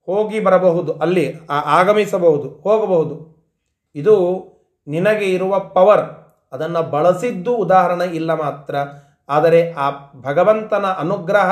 ಹೋಗಿ 0.06 0.40
ಬರಬಹುದು. 0.40 0.94
ಅಲ್ಲಿ 0.94 1.36
ಆಗಮಿಸಬಹುದು, 1.50 2.50
ಹೋಗಬಹುದು. 2.50 3.32
ಇದು 3.96 4.16
ನಿನಗೆ 4.88 5.26
ಇರುವ 5.26 5.60
ಪವರ್. 5.60 6.06
ಅದನ್ನು 6.52 6.84
ಬಳಸಿದ್ದು 6.84 7.56
ಉದಾಹರಣೆ 7.56 8.06
ಇಲ್ಲ 8.06 8.34
ಮಾತ್ರ. 8.34 8.76
ಆದರೆ 9.30 9.74
ಆ 9.74 9.90
ಭಗವಂತನ 10.22 10.86
ಅನುಗ್ರಹ 10.86 11.50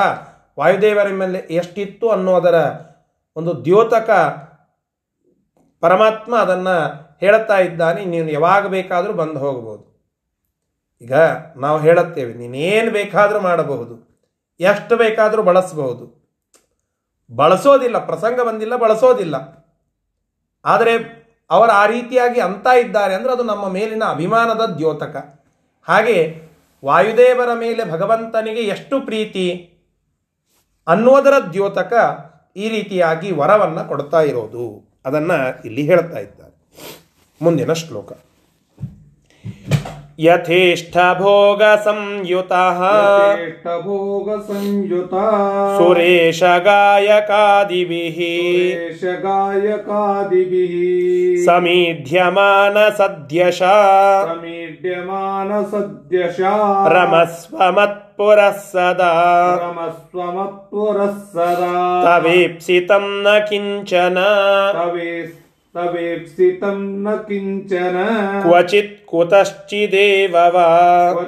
ವಾಯುದೇವರ 0.58 1.08
ಮೇಲೆ 1.08 1.38
ಎಷ್ಟಿತ್ತು 1.38 2.08
ಅನ್ನೋದರ 2.08 2.54
ಒಂದು 3.36 3.64
ದ್ಯೋತಕ 3.64 4.10
ಪರಮಾತ್ಮ 5.80 6.36
ಅದನ್ನು 6.36 6.76
ಹೇಳುತ್ತಾ 7.20 7.58
ಇದ್ದಾನೆ. 7.58 8.04
ನೀನು 8.04 8.30
ಯಾವಾಗ 8.30 8.66
ಬೇಕಾದರೂ 8.66 9.12
ಬಂದು 9.12 9.38
ಹೋಗಬಹುದು. 9.38 9.84
ಈಗ 11.00 11.14
ನಾವು 11.56 11.78
ಹೇಳುತ್ತೇವೆ, 11.80 12.34
ನೀನೇನು 12.34 12.90
ಬೇಕಾದರೂ 12.90 13.40
ಮಾಡಬಹುದು. 13.40 14.09
ಎಷ್ಟು 14.60 14.96
ಬೇಕಾದರೂ 14.96 15.42
ಬಳಸಬಹುದು. 15.42 16.04
ಬಳಸೋದಿಲ್ಲ, 17.36 17.98
ಪ್ರಸಂಗ 18.06 18.40
ಬಂದಿಲ್ಲ, 18.40 18.76
ಬಳಸೋದಿಲ್ಲ. 18.76 19.36
ಆದರೆ 20.64 20.94
ಅವರು 21.50 21.72
ಆ 21.72 21.86
ರೀತಿಯಾಗಿ 21.86 22.40
ಅಂತ 22.40 22.66
ಇದ್ದಾರೆ 22.66 23.14
ಅಂದರೆ 23.14 23.32
ಅದು 23.32 23.42
ನಮ್ಮ 23.42 23.68
ಮೇಲಿನ 23.68 24.04
ಅಭಿಮಾನದ 24.04 24.64
ದ್ಯೋತಕ. 24.78 25.16
ಹಾಗೆ 25.88 26.18
ವಾಯುದೇವರ 26.84 27.48
ಮೇಲೆ 27.54 27.84
ಭಗವಂತನಿಗೆ 27.84 28.60
ಎಷ್ಟು 28.60 29.00
ಪ್ರೀತಿ 29.00 29.46
ಅನ್ನೋದರ 30.88 31.32
ದ್ಯೋತಕ 31.52 31.92
ಈ 32.56 32.68
ರೀತಿಯಾಗಿ 32.68 33.32
ವರವನ್ನು 33.32 33.88
ಕೊಡ್ತಾ 33.88 34.20
ಇರೋದು. 34.20 34.92
ಅದನ್ನು 35.06 35.62
ಇಲ್ಲಿ 35.64 35.82
ಹೇಳ್ತಾ 35.82 36.18
ಇದ್ದಾರೆ. 36.18 36.56
ಮುಂದಿನ 37.42 37.72
ಶ್ಲೋಕ. 37.72 38.12
ಸಂಯುತ 41.84 43.66
ಭೋಗ 43.78 44.28
ಸಂಯುತ 44.40 45.14
ಸುರೇಶ 45.78 46.42
ಗಾಯಕಾದಿಭಿ 46.66 48.02
ಸುರೇಶ 48.18 49.02
ಗಾಯಕಾದಿಭಿ 49.22 50.64
ಸಮೀಢ್ಯಮಾನ 51.46 52.76
ಸದ್ಯಶ 52.98 53.62
ಸಮೀಡ್ಯಮಾನ 54.26 55.50
ಸದ್ಯಶ 55.72 56.40
ರಮಸ್ವ 56.88 57.56
ಮತ್ಪುರಃ 57.72 58.58
ಸದಾ 65.74 65.84
ರಮಸ್ವಮತ್ಪುರಃ 65.94 66.74
ಸದಾ 66.74 66.74
ತವೇಪ್ಸಿತಂ 66.74 66.78
ನ 67.02 67.14
ಕಿಂಚನ 67.26 67.96
ತವೇ 68.42 68.74
ತವೇಪ್ಸಿತಂ 69.12 70.36
ನ 71.04 71.24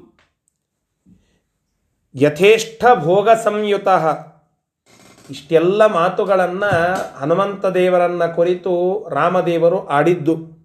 ಯಥೇಷ್ಟ 2.15 2.85
ಭೋಗ 2.95 3.29
ಸಂಯುತ. 3.31 3.89
ಇಷ್ಟೆಲ್ಲ 5.31 5.87
ಮಾತುಗಳನ್ನು 5.87 6.95
ಹನುಮಂತ 7.19 7.67
ದೇವರನ್ನ 7.67 8.27
ಕುರಿತು 8.27 9.07
ರಾಮದೇವರು 9.11 9.87
ಆಡಿದ್ದು. 9.87 10.56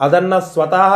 ಅದನ್ನು 0.00 0.40
ಸ್ವತಃ 0.40 0.94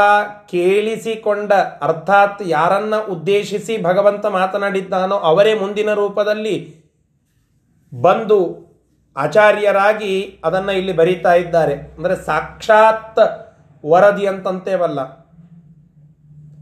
ಕೇಳಿಸಿಕೊಂಡ, 0.51 1.53
ಅರ್ಥಾತ್ 1.53 2.43
ಯಾರನ್ನ 2.47 2.97
ಉದ್ದೇಶಿಸಿ 2.97 3.83
ಭಗವಂತ 3.83 4.27
ಮಾತನಾಡಿದ್ದಾನೋ 4.27 5.17
ಅವರೇ 5.17 5.55
ಮುಂದಿನ 5.55 5.95
ರೂಪದಲ್ಲಿ 5.95 6.83
ಬಂದು 8.01 8.69
ಆಚಾರ್ಯರಾಗಿ 9.17 10.41
ಅದನ್ನು 10.45 10.73
ಇಲ್ಲಿ 10.73 10.93
ಬರೀತಾ 10.93 11.35
ಇದ್ದಾರೆ. 11.35 11.75
ಅಂದರೆ 11.75 12.17
ಸಾಕ್ಷಾತ್ 12.17 13.19
ವರದಿ 13.87 14.27
ಅಂತಂತೇವಲ್ಲ. 14.27 15.01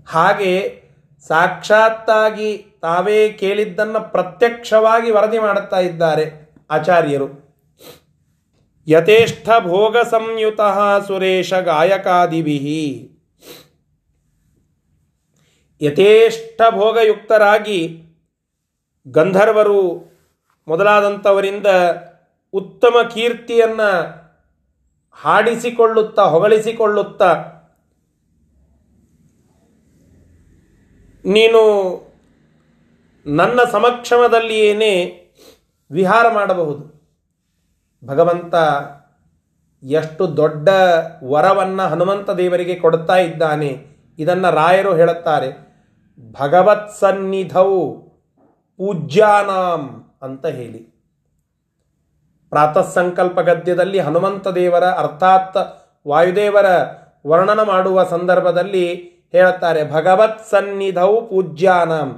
ಹಾಗೆ 0.08 0.82
ಸಾಕ್ಷಾತ್ತಾಗಿ 1.28 2.66
ತಾವೇ 2.82 3.28
ಕೇಳಿದ್ದನ್ನು 3.28 4.12
ಪ್ರತ್ಯಕ್ಷವಾಗಿ 4.12 5.10
ವರದಿ 5.10 5.38
ಮಾಡುತ್ತಾ 5.38 5.78
ಇದ್ದಾರೆ 5.78 6.54
ಆಚಾರ್ಯರು. 6.70 7.45
ಯಥೇಷ್ಟ 8.88 9.48
ಭೋಗ 9.60 9.96
ಸಂಯುತ 9.96 10.60
ಸುರೇಶ 11.06 11.54
ಗಾಯಕಾದಿಭಿ. 11.54 12.58
ಯಥೇಷ್ಟ 15.80 16.62
ಭೋಗಯುಕ್ತರಾಗಿ 16.70 18.02
ಗಂಧರ್ವರು 19.08 19.80
ಮೊದಲಾದಂಥವರಿಂದ 20.68 21.66
ಉತ್ತಮ 22.52 22.96
ಕೀರ್ತಿಯನ್ನು 23.14 23.90
ಹಾಡಿಸಿಕೊಳ್ಳುತ್ತಾ 25.10 26.22
ಹೊಗಳಿಸಿಕೊಳ್ಳುತ್ತಾ 26.22 27.34
ನೀನು 31.24 31.62
ನನ್ನ 33.26 33.60
ಸಮಕ್ಷಮದಲ್ಲಿಯೇನೇ 33.70 34.94
ವಿಹಾರ 35.90 36.32
ಮಾಡಬಹುದು. 36.32 36.95
ಭಗವಂತ 38.02 38.54
ಎಷ್ಟು 39.82 40.36
ದೊಡ್ಡ 40.36 40.68
ವರವನ್ನು 41.24 41.84
ಹನುಮಂತ 41.88 42.30
ದೇವರಿಗೆ 42.30 42.74
ಕೊಡ್ತಾ 42.74 43.16
ಇದ್ದಾನೆ, 43.16 43.70
ಇದನ್ನು 44.18 44.50
ರಾಯರು 44.54 44.92
ಹೇಳುತ್ತಾರೆ. 44.94 45.48
ಭಗವತ್ 46.32 46.90
ಸನ್ನಿಧವು 47.00 47.80
ಪೂಜ್ಯಾನಾಂ 48.78 49.82
ಅಂತ 50.22 50.46
ಹೇಳಿ. 50.46 50.80
ಪ್ರಾತಃ 52.52 52.86
ಸಂಕಲ್ಪ 52.92 53.38
ಗದ್ಯದಲ್ಲಿ 53.40 53.98
ಹನುಮಂತ 53.98 54.48
ದೇವರ, 54.48 54.84
ಅರ್ಥಾತ್ 54.84 55.58
ವಾಯುದೇವರ 56.08 56.66
ವರ್ಣನ 57.26 57.62
ಮಾಡುವ 57.62 58.04
ಸಂದರ್ಭದಲ್ಲಿ 58.04 58.86
ಹೇಳುತ್ತಾರೆ, 59.32 59.80
ಭಗವತ್ 59.92 60.44
ಸನ್ನಿಧವು 60.50 61.16
ಪೂಜ್ಯಾನಾಂ. 61.28 62.10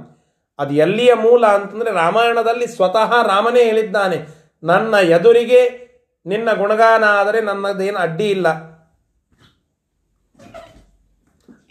ಅದು 0.59 0.73
ಎಲ್ಲಿಯ 0.73 1.11
ಮೂಲ 1.13 1.45
ಅಂತಂದರೆ 1.47 1.91
ರಾಮಾಯಣದಲ್ಲಿ 1.93 2.67
ಸ್ವತಃ 2.67 3.11
ರಾಮನೇ 3.23 3.63
ಹೇಳಿದ್ದಾನೆ. 3.63 4.17
ನನ್ನ 4.63 4.95
ಎದುರಿಗೆ 4.95 5.89
ನಿನ್ನ 6.25 6.53
ಗುಣಗಾನ 6.53 7.03
ಆದರೆ 7.03 7.41
ನನ್ನದೇನು 7.41 7.99
ಅಡ್ಡಿ 7.99 8.29
ಇಲ್ಲ. 8.29 8.69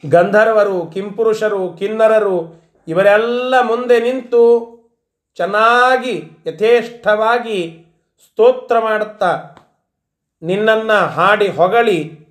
ಗಂಧರ್ವರು, 0.09 0.87
ಕಿಂಪುರುಷರು, 0.87 1.73
ಕಿನ್ನರರು, 1.73 2.62
ಇವರೆಲ್ಲ 2.88 3.54
ಮುಂದೆ 3.61 4.00
ನಿಂತು 4.00 4.42
ಚೆನ್ನಾಗಿ, 5.35 6.23
ಯಥೇಷ್ಟವಾಗಿ 6.47 7.87
ಸ್ತೋತ್ರ 8.25 8.78
ಮಾಡುತ್ತಾ 8.78 9.38
ನಿನ್ನನ್ನು 10.42 11.07
ಹಾಡಿ 11.07 11.49
ಹೊಗಳಿ, 11.49 12.28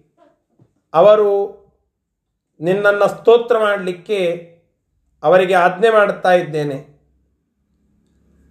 ಅವರು 0.94 1.58
ನಿನ್ನನ್ನು 2.60 3.08
ಸ್ತೋತ್ರ 3.08 3.58
ಮಾಡಲಿಕ್ಕೆ 3.58 4.20
ಅವರಿಗೆ 5.24 5.54
ಆಜ್ಞೆ 5.54 5.90
ಮಾಡುತ್ತಾ 5.90 6.32
ಇದ್ದೇನೆ. 6.32 6.97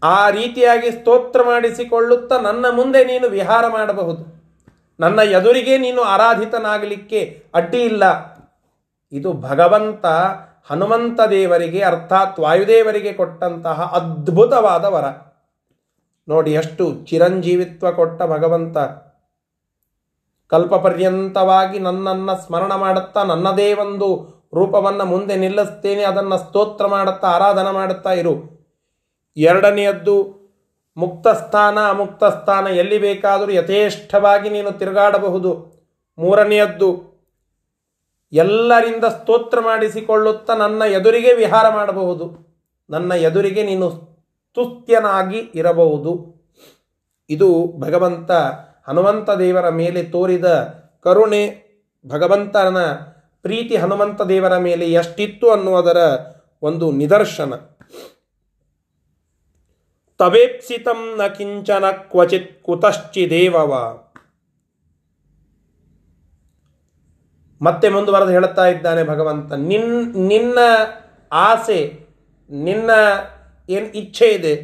ಆ 0.07 0.31
ರೀತಿಯಾಗಿ 0.31 0.91
ಸ್ತೋತ್ರ 0.91 1.43
ಮಾಡಿಸಿಕೊಳ್ಳುತ್ತಾ 1.43 2.41
ನನ್ನ 2.41 2.67
ಮುಂದೆ 2.71 3.05
ನೀನು 3.05 3.29
ವಿಹಾರ 3.29 3.67
ಮಾಡಬಹುದು. 3.67 4.23
ನನ್ನ 5.01 5.19
ಎದುರಿಗೆ 5.19 5.79
ನೀನು 5.79 6.03
ಆರಾಧಿತನಾಗಲಿಕ್ಕೆ 6.03 7.45
ಅಡ್ಡಿ 7.55 7.81
ಇಲ್ಲ. 7.83 8.05
ಇದು 9.13 9.33
ಭಗವಂತ 9.33 10.07
ಹನುಮಂತ 10.71 11.21
ದೇವರಿಗೆ 11.31 11.81
ಅರ್ಥಾತ್ 11.81 12.41
ವಾಯುದೇವರಿಗೆ 12.41 13.13
ಕೊಟ್ಟಂತಹ 13.13 13.93
ಅದ್ಭುತವಾದ 13.95 14.85
ವರ. 14.85 15.05
ನೋಡಿ 16.29 16.53
ಎಷ್ಟು 16.53 17.07
ಚಿರಂಜೀವಿತ್ವ 17.07 17.91
ಕೊಟ್ಟ 17.91 18.23
ಭಗವಂತ. 18.23 18.79
ಕಲ್ಪಪರ್ಯಂತವಾಗಿ 20.49 21.79
ನನ್ನನ್ನು 21.79 22.47
ಸ್ಮರಣ 22.47 22.75
ಮಾಡುತ್ತಾ 22.75 23.23
ನನ್ನದೇ 23.23 23.75
ಒಂದು 23.75 24.09
ರೂಪವನ್ನು 24.55 25.05
ಮುಂದೆ 25.05 25.37
ನಿಲ್ಲಿಸ್ತೇನೆ, 25.37 26.03
ಅದನ್ನು 26.03 26.39
ಸ್ತೋತ್ರ 26.39 26.87
ಮಾಡುತ್ತಾ, 26.87 27.29
ಆರಾಧನೆ 27.29 27.73
ಮಾಡುತ್ತಾ 27.73 28.13
ಇರು. 28.13 28.56
ಎರಡನೆಯದ್ದು 29.37 30.37
ಮುಕ್ತ 30.97 31.29
ಸ್ಥಾನ, 31.29 31.79
ಅಮುಕ್ತ 31.89 32.25
ಸ್ಥಾನ 32.25 32.67
ಎಲ್ಲಿ 32.67 32.99
ಬೇಕಾದರೂ 32.99 33.53
ಯಥೇಷ್ಟವಾಗಿ 33.53 34.51
ನೀನು 34.51 34.73
ತಿರುಗಾಡಬಹುದು. 34.73 35.77
ಮೂರನೆಯದ್ದು 36.19 37.17
ಎಲ್ಲರಿಂದ 38.33 39.05
ಸ್ತೋತ್ರ 39.05 39.61
ಮಾಡಿಸಿಕೊಳ್ಳುತ್ತಾ 39.61 40.55
ನನ್ನ 40.55 40.83
ಎದುರಿಗೆ 40.83 41.33
ವಿಹಾರ 41.33 41.75
ಮಾಡಬಹುದು. 41.75 42.47
ನನ್ನ 42.91 43.13
ಎದುರಿಗೆ 43.13 43.63
ನೀನು 43.63 43.91
ಸ್ತುತ್ಯನಾಗಿ 43.91 45.51
ಇರಬಹುದು. 45.55 46.37
ಇದು 47.31 47.75
ಭಗವಂತ 47.79 48.31
ಹನುಮಂತ 48.89 49.31
ದೇವರ 49.31 49.69
ಮೇಲೆ 49.69 50.03
ತೋರಿದ 50.03 50.45
ಕರುಣೆ. 51.05 51.67
ಭಗವಂತನ 52.09 52.77
ಪ್ರೀತಿ 53.43 53.77
ಹನುಮಂತ 53.77 54.23
ದೇವರ 54.23 54.57
ಮೇಲೆ 54.57 54.93
ಎಷ್ಟಿತ್ತು 54.93 55.51
ಅನ್ನುವುದರ 55.51 55.97
ಒಂದು 56.63 56.93
ನಿದರ್ಶನ. 56.93 57.55
ತವೇಪ್ಸಿತಂ 60.19 61.17
ನ 61.17 61.27
ಕಿಂಚನ 61.27 61.85
ಕ್ವಚಿತ್ 61.91 62.63
ಕುತಶ್ಚಿದೇವವ. 62.63 63.73
ಮತ್ತೆ 67.63 67.89
ಮುಂದುವರೆದು 67.89 68.31
ಹೇಳುತ್ತಾ 68.31 68.67
ಇದ್ದಾನೆ 68.67 69.05
ಭಗವಂತ, 69.05 69.53
ನಿನ್, 69.53 70.17
ನಿನ್ನ 70.29 70.59
ಆಸೆ, 71.33 72.07
ನಿನ್ನ 72.51 72.91
ಏನು 73.69 73.87
ಇಚ್ಛೆ 73.87 74.27
ಇದೆ, 74.27 74.55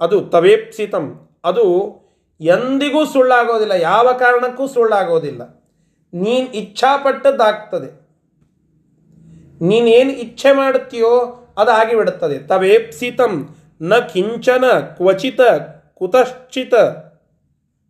ಅದು 0.00 0.20
ತವೇಪ್ಸಿತಂ 0.20 1.28
ಅದು 1.44 1.64
ಎಂದಿಗೂ 2.40 3.04
ಸುಳ್ಳಾಗೋದಿಲ್ಲ, 3.04 3.72
ಯಾವ 3.72 4.12
ಕಾರಣಕ್ಕೂ 4.12 4.66
ಸುಳ್ಳಾಗೋದಿಲ್ಲ. 4.66 5.42
ನೀನು 6.12 6.52
ಇಚ್ಛಾಪಟ್ಟದ್ದಾಗ್ತದೆ. 6.52 7.90
ನೀನೇನು 9.64 10.10
ಇಚ್ಛೆ 10.10 10.52
ಮಾಡುತ್ತೀಯೋ 10.52 11.12
ಅದು 11.58 11.70
ಆಗಿಬಿಡುತ್ತದೆ 11.70 12.38
ತವೇಪ್ಸಿತಂ 12.38 13.56
ನ 13.82 13.96
ಕಿಂಚನ 13.96 14.64
ಕ್ವಚಿತ 14.80 15.40
ಕುತಶ್ಚಿತ 15.94 16.74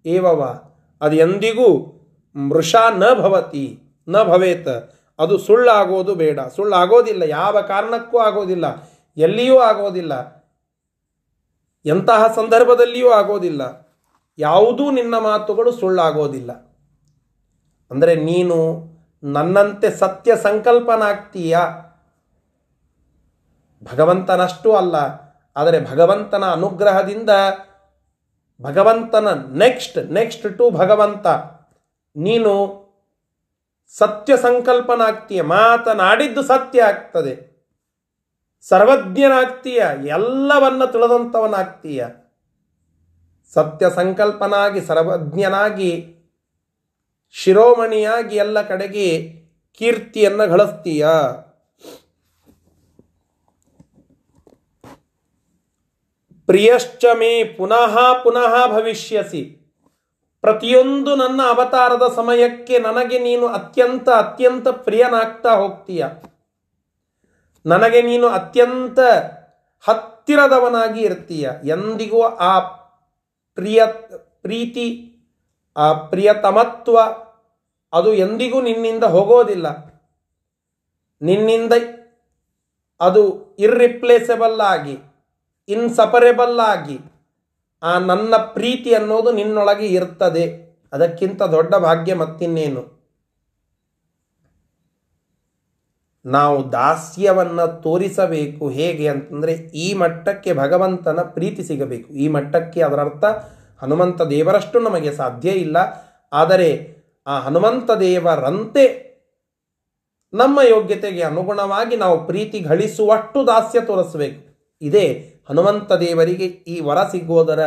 ಏವವ? 0.07 0.63
ಅದು 1.01 1.17
ಎಂದಿಗೂ 1.17 1.97
ಮೃಷ 2.37 2.75
ನ 2.75 3.15
ಭವತಿ, 3.15 3.81
ನ 4.09 4.23
ಭವೇತ. 4.23 4.69
ಅದು 5.19 5.39
ಸುಳ್ಳಾಗೋದು 5.39 6.15
ಬೇಡ. 6.15 6.41
ಸುಳ್ಳಾಗೋದಿಲ್ಲ. 6.41 7.23
ಯಾವ 7.23 7.61
ಕಾರಣಕ್ಕೂ 7.61 8.19
ಆಗೋದಿಲ್ಲ. 8.19 8.91
ಎಲ್ಲಿಯೂ 9.17 9.59
ಆಗೋದಿಲ್ಲ. 9.59 10.41
ಎಂತಹ 11.87 12.33
ಸಂದರ್ಭದಲ್ಲಿಯೂ 12.37 13.11
ಆಗೋದಿಲ್ಲ. 13.11 13.89
ಯಾವುದೂ 14.39 14.91
ನಿನ್ನ 14.91 15.19
ಮಾತುಗಳು 15.19 15.73
ಸುಳ್ಳಾಗೋದಿಲ್ಲ. 15.73 16.53
ಅಂದರೆ 17.91 18.15
ನೀನು 18.15 18.85
ನನ್ನಂತೆ 19.23 19.91
ಸತ್ಯ 19.91 20.37
ಸಂಕಲ್ಪನಾಗ್ತೀಯ? 20.37 21.59
ಭಗವಂತನಷ್ಟು 23.85 24.77
ಅಲ್ಲ. 24.77 25.30
ಆದರೆ 25.57 25.91
ಭಗವಂತನ 25.91 26.45
ಅನುಗ್ರಹದಿಂದ 26.45 27.31
ಭಗವಂತನ 28.63 29.29
ನೆಕ್ಸ್ಟ್ 29.57 30.13
ನೆಕ್ಸ್ಟ್ 30.13 30.59
ಟು 30.59 30.71
ಭಗವಂತ. 30.71 31.27
ನೀನು 32.17 32.81
ಸತ್ಯ 33.99 34.37
ಸಂಕಲ್ಪನಾಗ್ತೀಯ 34.37 35.43
ಮಾತನಾಡಿದ್ದು 35.43 36.43
ಸತ್ಯ 36.43 36.83
ಆಗ್ತದೆ. 36.83 37.51
ಸರ್ವಜ್ಞನಾಗ್ತೀಯ, 38.61 39.83
ಎಲ್ಲವನ್ನ 40.05 40.85
ತಿಳಿದಂಥವನಾಗ್ತೀಯ. 40.85 42.07
ಸತ್ಯ 43.55 43.91
ಸಂಕಲ್ಪನಾಗಿ 43.91 44.81
ಸರ್ವಜ್ಞನಾಗಿ, 44.81 46.17
ಶಿರೋಮಣಿಯಾಗಿ 47.33 48.37
ಎಲ್ಲ 48.37 48.63
ಕಡೆಗೆ 48.63 49.35
ಕೀರ್ತಿಯನ್ನು 49.79 50.51
ಗಳಿಸ್ತೀಯ. 50.51 51.09
ಪ್ರಿಯಶ್ಚ 56.51 57.05
ಮೇ 57.15 57.45
ಪುನಃ 57.45 58.23
ಪುನಃ 58.23 58.67
ಭವಿಷ್ಯಸಿ. 58.67 59.43
ಪ್ರತಿಯೊಂದು 60.41 61.17
ನನ್ನ 61.17 61.41
ಅವತಾರದ 61.43 62.13
ಸಮಯಕ್ಕೆ 62.17 62.79
ನನಗೆ 62.79 63.19
ನೀನು 63.19 63.47
ಅತ್ಯಂತ 63.47 64.09
ಅತ್ಯಂತ 64.09 64.69
ಪ್ರಿಯನಾಗ್ತಾ 64.69 65.55
ಹೋಗ್ತೀಯ. 65.55 66.07
ನನಗೆ 67.67 68.03
ನೀನು 68.03 68.27
ಅತ್ಯಂತ 68.27 68.99
ಹತ್ತಿರದವನಾಗಿ 69.89 71.01
ಇರ್ತೀಯ. 71.01 71.51
ಎಂದಿಗೂ 71.65 72.23
ಆ 72.23 72.59
ಪ್ರಿಯ, 73.55 73.87
ಪ್ರೀತಿ, 74.43 75.17
ಆ 75.77 75.93
ಪ್ರಿಯತಮತ್ವ 75.93 76.99
ಅದು 77.93 78.15
ಎಂದಿಗೂ 78.15 78.61
ನಿನ್ನಿಂದ 78.61 79.05
ಹೋಗೋದಿಲ್ಲ. 79.05 79.67
ನಿನ್ನಿಂದ 81.23 81.73
ಅದು 83.01 83.57
ಇರ್ರಿಪ್ಲೇಸಬಲ್ 83.59 84.61
ಆಗಿ 84.61 85.10
ಇನ್ಸಪರೇಬಲ್ 85.71 86.61
ಆಗಿ 86.61 86.99
ಆ 87.83 87.99
ನನ್ನ 87.99 88.35
ಪ್ರೀತಿ 88.37 88.95
ಅನ್ನೋದು 88.95 89.33
ನಿನ್ನೊಳಗೆ 89.33 89.87
ಇರ್ತದೆ. 89.87 90.45
ಅದಕ್ಕಿಂತ 90.93 91.43
ದೊಡ್ಡ 91.43 91.75
ಭಾಗ್ಯ 91.75 92.15
ಮತ್ತಿನ್ನೇನು? 92.15 92.83
ನಾವು 96.25 96.73
ದಾಸ್ಯವನ್ನು 96.73 97.83
ತೋರಿಸಬೇಕು 97.83 98.69
ಹೇಗೆ 98.69 99.09
ಅಂತಂದರೆ 99.09 99.53
ಈ 99.53 99.95
ಮಟ್ಟಕ್ಕೆ 99.95 100.55
ಭಗವಂತನ 100.55 101.21
ಪ್ರೀತಿ 101.23 101.63
ಸಿಗಬೇಕು. 101.65 102.09
ಈ 102.13 102.29
ಮಟ್ಟಕ್ಕೆ 102.29 102.83
ಅದರರ್ಥ 102.83 103.25
ಹನುಮಂತ 103.81 104.23
ದೇವರಷ್ಟು 104.23 104.81
ನಮಗೆ 104.81 105.13
ಸಾಧ್ಯ 105.13 105.51
ಇಲ್ಲ. 105.51 105.77
ಆದರೆ 106.33 106.97
ಆ 107.27 107.41
ಹನುಮಂತ 107.41 107.91
ದೇವರಂತೆ 107.91 108.85
ನಮ್ಮ 110.33 110.61
ಯೋಗ್ಯತೆಗೆ 110.69 111.23
ಅನುಗುಣವಾಗಿ 111.23 111.97
ನಾವು 111.97 112.27
ಪ್ರೀತಿ 112.27 112.61
ಗಳಿಸುವಷ್ಟು 112.61 113.47
ದಾಸ್ಯ 113.47 113.81
ತೋರಿಸಬೇಕು. 113.81 114.41
ಇದೇ 114.83 115.07
ಹನುಮಂತ 115.51 115.93
ದೇವರಿಗೆ 115.93 116.47
ಈ 116.73 116.81
ವರ 116.81 116.99
ಸಿಗೋದರ 117.13 117.61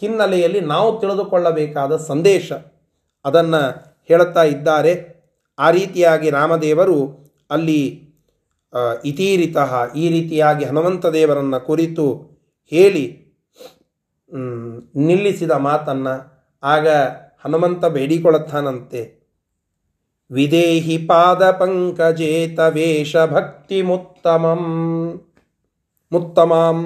ಹಿನ್ನೆಲೆಯಲ್ಲಿ 0.00 0.60
ನಾವು 0.60 1.00
ತಿಳಿದುಕೊಳ್ಳಬೇಕಾದ 1.00 1.96
ಸಂದೇಶ 1.96 2.52
ಅದನ್ನು 3.24 3.62
ಹೇಳುತ್ತಾ 4.08 4.42
ಇದ್ದಾರೆ. 4.42 4.92
ಆ 5.58 5.70
ರೀತಿಯಾಗಿ 5.70 6.30
ರಾಮದೇವರು 6.30 6.98
ಅಲ್ಲಿ 7.50 7.80
ಇತೀರಿತಃ 9.04 9.92
ಈ 9.92 10.04
ರೀತಿಯಾಗಿ 10.08 10.64
ಹನುಮಂತ 10.64 11.06
ದೇವರನ್ನು 11.06 11.60
ಕುರಿತು 11.66 12.06
ಹೇಳಿ 12.72 13.04
ನಿಲ್ಲಿಸಿದ 14.96 15.50
ಮಾತನ್ನು 15.50 16.14
ಆಗ 16.62 16.88
ಹನುಮಂತ 17.44 17.84
ಬೇಡಿಕೊಳ್ಳುತ್ತಾನಂತೆ. 17.84 19.02
ವಿದೇಹಿ 20.30 20.98
ಪಾದ 21.06 21.50
ಪಂಕಜೇತ 21.50 22.58
ವೇಷ 22.58 23.16
ಭಕ್ತಿ 23.16 23.82
ಮುತ್ತಮಂ, 23.82 24.62
ಮುತ್ತಮಾಂ. 26.12 26.78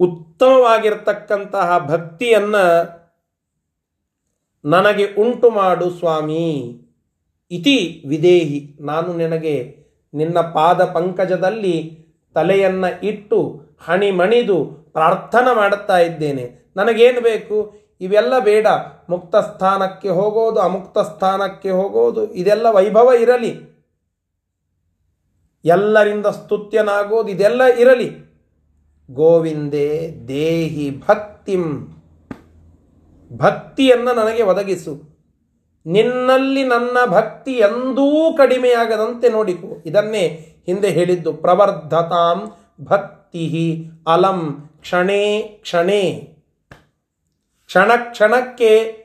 ಉತ್ತಮವಾಗಿರ್ತಕ್ಕಂತಹ 0.00 1.86
ಭಕ್ತಿಯನ್ನು 1.88 2.94
ನನಗೆ 4.64 5.14
ಉಂಟು 5.18 5.50
ಮಾಡು 5.50 5.90
ಸ್ವಾಮಿ. 5.90 6.80
ಇತಿ 7.50 8.04
ವಿದೇಹಿ. 8.08 8.76
ನಾನು 8.80 9.12
ನಿನಗೆ 9.12 9.84
ನಿನ್ನ 10.14 10.40
ಪಾದ 10.40 10.84
ಪಂಕಜದಲ್ಲಿ 10.84 12.04
ತಲೆಯನ್ನು 12.34 13.06
ಇಟ್ಟು 13.06 13.62
ಹಣಿಮಣಿದು 13.84 14.64
ಪ್ರಾರ್ಥನೆ 14.92 15.56
ಮಾಡುತ್ತಾ 15.56 15.98
ಇದ್ದೇನೆ. 15.98 16.72
ನನಗೇನು 16.76 17.20
ಬೇಕು? 17.20 17.74
ಇವೆಲ್ಲ 18.00 18.38
ಬೇಡ. 18.38 18.66
ಮುಕ್ತ 19.10 19.36
ಸ್ಥಾನಕ್ಕೆ 19.36 20.08
ಹೋಗೋದು, 20.08 20.60
ಅಮುಕ್ತ 20.60 20.98
ಸ್ಥಾನಕ್ಕೆ 20.98 21.70
ಹೋಗೋದು, 21.70 22.34
ಇದೆಲ್ಲ 22.34 22.66
ವೈಭವ 22.70 23.12
ಇರಲಿ. 23.20 23.74
ಎಲ್ಲರಿಂದ 25.64 26.26
ಸ್ತುತ್ಯನಾಗೋದು, 26.26 27.28
ಇದೆಲ್ಲ 27.28 27.64
ಇರಲಿ. 27.64 28.33
ಗೋವಿಂದೇ 29.10 30.14
ದೇಹಿ 30.28 30.90
ಭಕ್ತಿಂ. 31.08 31.88
ಭಕ್ತಿಯನ್ನು 33.32 34.14
ನನಗೆ 34.14 34.42
ಒದಗಿಸು. 34.42 35.14
ನಿನ್ನಲ್ಲಿ 35.86 36.64
ನನ್ನ 36.64 36.98
ಭಕ್ತಿ 37.06 37.52
ಎಂದೂ 37.52 38.36
ಕಡಿಮೆಯಾಗದಂತೆ 38.36 39.28
ನೋಡಿಕೊ. 39.28 39.82
ಇದನ್ನೇ 39.86 40.26
ಹಿಂದೆ 40.66 40.90
ಹೇಳಿದ್ದು 40.90 41.32
ಪ್ರವರ್ಧತಾಂ 41.32 42.52
ಭಕ್ತಿ 42.84 43.86
ಅಲಂ 44.06 44.70
ಕ್ಷಣೇ 44.80 45.40
ಕ್ಷಣೇ. 45.40 46.36
ಕ್ಷಣ 47.66 47.92
ಕ್ಷಣಕ್ಕೆ 47.96 49.04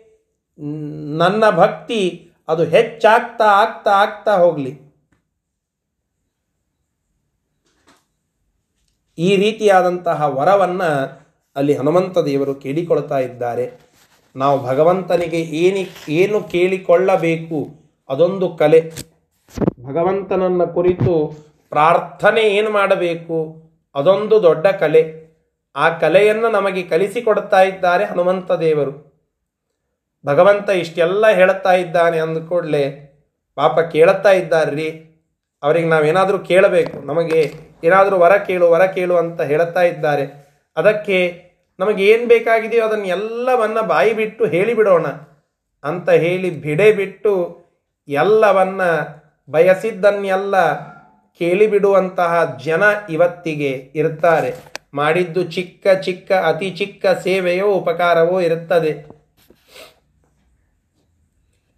ನನ್ನ 1.18 1.50
ಭಕ್ತಿ 1.50 2.32
ಅದು 2.48 2.64
ಹೆಚ್ಚಾಗ್ತಾ 2.64 3.46
ಆಗ್ತಾ 3.46 3.92
ಆಗ್ತಾ 3.92 4.38
ಹೋಗಲಿ. 4.38 4.89
ಈ 9.20 9.36
ರೀತಿಯಾದಂತಹ 9.36 10.38
ವರವನ್ನು 10.38 10.90
ಅಲ್ಲಿ 11.56 11.74
ಹನುಮಂತ 11.74 12.18
ದೇವರು 12.18 12.56
ಕೇಳಿಕೊಳ್ತಾ 12.56 13.20
ಇದ್ದಾರೆ. 13.20 13.72
ನಾವು 14.36 14.68
ಭಗವಂತನಿಗೆ 14.68 15.40
ಏನಿ, 15.42 15.88
ಏನು 16.10 16.44
ಕೇಳಿಕೊಳ್ಳಬೇಕು 16.44 17.70
ಅದೊಂದು 18.10 18.58
ಕಲೆ. 18.58 18.92
ಭಗವಂತನನ್ನು 19.84 20.68
ಕುರಿತು 20.74 21.36
ಪ್ರಾರ್ಥನೆ 21.70 22.42
ಏನು 22.42 22.70
ಮಾಡಬೇಕು 22.70 23.38
ಅದೊಂದು 23.96 24.44
ದೊಡ್ಡ 24.44 24.68
ಕಲೆ. 24.68 25.30
ಆ 25.76 25.90
ಕಲೆಯನ್ನು 25.90 26.50
ನಮಗೆ 26.50 26.84
ಕಲಿಸಿಕೊಡ್ತಾ 26.84 27.62
ಇದ್ದಾರೆ 27.62 28.06
ಹನುಮಂತ 28.06 28.52
ದೇವರು. 28.52 28.94
ಭಗವಂತ 30.26 30.70
ಇಷ್ಟೆಲ್ಲ 30.70 31.28
ಹೇಳುತ್ತಾ 31.28 31.74
ಇದ್ದಾನೆ 31.74 32.20
ಅಂದ 32.20 32.38
ಪಾಪ 33.56 33.80
ಕೇಳುತ್ತಾ 33.80 34.32
ಇದ್ದಾರ್ರಿ. 34.32 34.90
ಅವರಿಗೆ 35.64 35.88
ನಾವೇನಾದರೂ 35.88 36.40
ಕೇಳಬೇಕು. 36.40 37.06
ನಮಗೆ 37.06 37.69
ಏನಾದರೂ 37.84 38.18
ವರ 38.18 38.38
ಕೇಳು 38.38 38.72
ವರ 38.72 38.86
ಕೇಳು 38.86 39.16
ಅಂತ 39.18 39.42
ಹೇಳುತ್ತಾ 39.42 39.82
ಇದ್ದಾರೆ. 39.82 40.26
ಅದಕ್ಕೆ 40.78 41.50
ನಮಗೆ 41.80 42.06
ಏನು 42.06 42.28
ಬೇಕಾಗಿದೆಯೋ 42.28 42.88
ಅದನ್ನು 42.88 43.06
ಎಲ್ಲವನ್ನ 43.06 43.82
ಬಾಯಿ 43.82 44.14
ಬಿಟ್ಟು 44.14 44.46
ಹೇಳಿಬಿಡೋಣ 44.46 45.08
ಅಂತ 45.84 46.10
ಹೇಳಿ 46.10 46.50
ಬಿಡೆ 46.50 46.92
ಬಿಟ್ಟು 46.92 47.34
ಎಲ್ಲವನ್ನ 48.08 48.82
ಬಯಸಿದ್ದನ್ನೆಲ್ಲ 49.50 50.56
ಕೇಳಿಬಿಡುವಂತಹ 51.40 52.58
ಜನ 52.66 52.84
ಇವತ್ತಿಗೆ 53.10 53.72
ಇರ್ತಾರೆ. 53.96 54.54
ಮಾಡಿದ್ದು 54.94 55.44
ಚಿಕ್ಕ 55.44 55.88
ಚಿಕ್ಕ, 56.02 56.32
ಅತಿ 56.32 56.72
ಚಿಕ್ಕ 56.72 57.06
ಸೇವೆಯೋ, 57.24 57.68
ಉಪಕಾರವೋ 57.68 58.42
ಇರುತ್ತದೆ. 58.42 59.06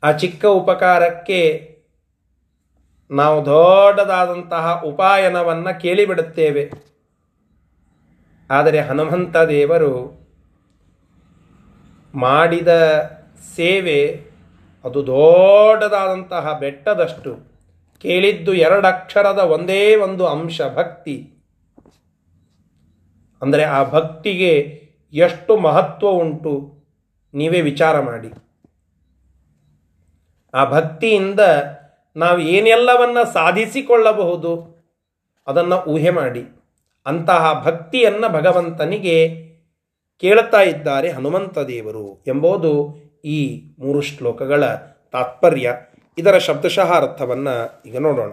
ಆ 0.03 0.11
ಚಿಕ್ಕ 0.11 0.45
ಉಪಕಾರಕ್ಕೆ 0.45 1.70
ನಾವು 3.12 3.45
ದೊಡ್ಡದಾದಂತಹ 3.45 4.82
ಉಪಾಯನವನ್ನು 4.86 5.82
ಕೇಳಿಬಿಡುತ್ತೇವೆ. 5.82 6.71
ಆದರೆ 8.50 8.80
ಹನುಮಂತ 8.80 9.38
ದೇವರು 9.38 10.21
ಮಾಡಿದ 12.15 12.67
ಸೇವೆ 13.56 14.26
ಅದು 14.84 15.08
ದೊಡ್ಡದಾದಂತಹ 15.08 16.58
ಬೆಟ್ಟದಷ್ಟು. 16.60 17.38
ಕೇಳಿದ್ದು 18.02 18.54
ಎರಡಕ್ಷರದ 18.54 19.39
ಒಂದೇ 19.39 19.95
ಒಂದು 19.95 20.28
ಅಂಶ, 20.28 20.62
ಭಕ್ತಿ. 20.76 21.34
ಅಂದರೆ 23.41 23.63
ಆ 23.63 23.84
ಭಕ್ತಿಗೆ 23.84 24.82
ಎಷ್ಟು 25.13 25.58
ಮಹತ್ವ 25.58 26.10
ಉಂಟು 26.10 26.84
ನೀವೇ 27.34 27.62
ವಿಚಾರ 27.62 28.00
ಮಾಡಿ. 28.00 28.32
ಆ 30.54 30.65
ಭಕ್ತಿಯಿಂದ 30.65 31.39
ನಾವು 32.15 32.39
ಏನೆಲ್ಲವನ್ನ 32.39 33.17
ಸಾಧಿಸಿಕೊಳ್ಳಬಹುದು 33.34 34.82
ಅದನ್ನು 35.47 35.76
ಊಹೆ 35.76 36.10
ಮಾಡಿ. 36.10 36.43
ಅಂತಹ 37.06 37.63
ಭಕ್ತಿಯನ್ನು 37.65 38.30
ಭಗವಂತನಿಗೆ 38.30 39.41
ಕೇಳುತ್ತಾ 40.21 40.62
ಇದ್ದಾರೆ 40.62 41.12
ಹನುಮಂತ 41.12 41.58
ದೇವರು 41.58 42.24
ಎಂಬುದು 42.28 42.95
ಈ 43.26 43.63
ಮೂರು 43.80 44.02
ಶ್ಲೋಕಗಳ 44.02 44.76
ತಾತ್ಪರ್ಯ. 45.12 45.78
ಇದರ 46.17 46.38
ಶಬ್ದಶಃ 46.38 46.93
ಅರ್ಥವನ್ನು 46.93 47.84
ಈಗ 47.86 47.97
ನೋಡೋಣ. 47.97 48.32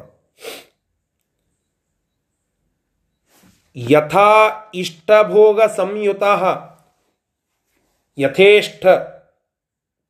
ಯಥಾ 3.77 4.49
ಇಷ್ಟಭೋಗ 4.75 5.63
ಸಂಯುತ 5.63 6.23
ಯಥೇಷ್ಟ 8.19 8.87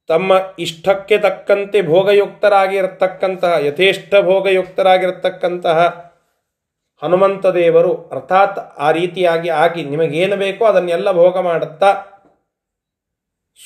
ತಮ್ಮ 0.08 0.32
ಇಷ್ಟಕ್ಕೆ 0.58 1.18
ತಕ್ಕಂತೆ 1.18 1.82
ಭೋಗಯುಕ್ತರಾಗಿರತಕ್ಕಂತಹ, 1.82 3.56
ಯಥೇಷ್ಟ 3.58 4.14
ಭೋಗಯುಕ್ತರಾಗಿರತಕ್ಕಂತಹ 4.20 6.08
ಹನುಮಂತ 7.02 7.46
ದೇವರು 7.46 8.08
ಅರ್ಥಾತ್ 8.08 8.58
ಆ 8.78 8.90
ರೀತಿಯಾಗಿ 8.90 9.48
ಆಗಿ 9.48 9.84
ನಿಮಗೇನು 9.84 10.36
ಬೇಕೋ 10.36 10.64
ಅದನ್ನೆಲ್ಲ 10.64 11.12
ಭೋಗ 11.12 11.38
ಮಾಡುತ್ತಾ? 11.38 11.94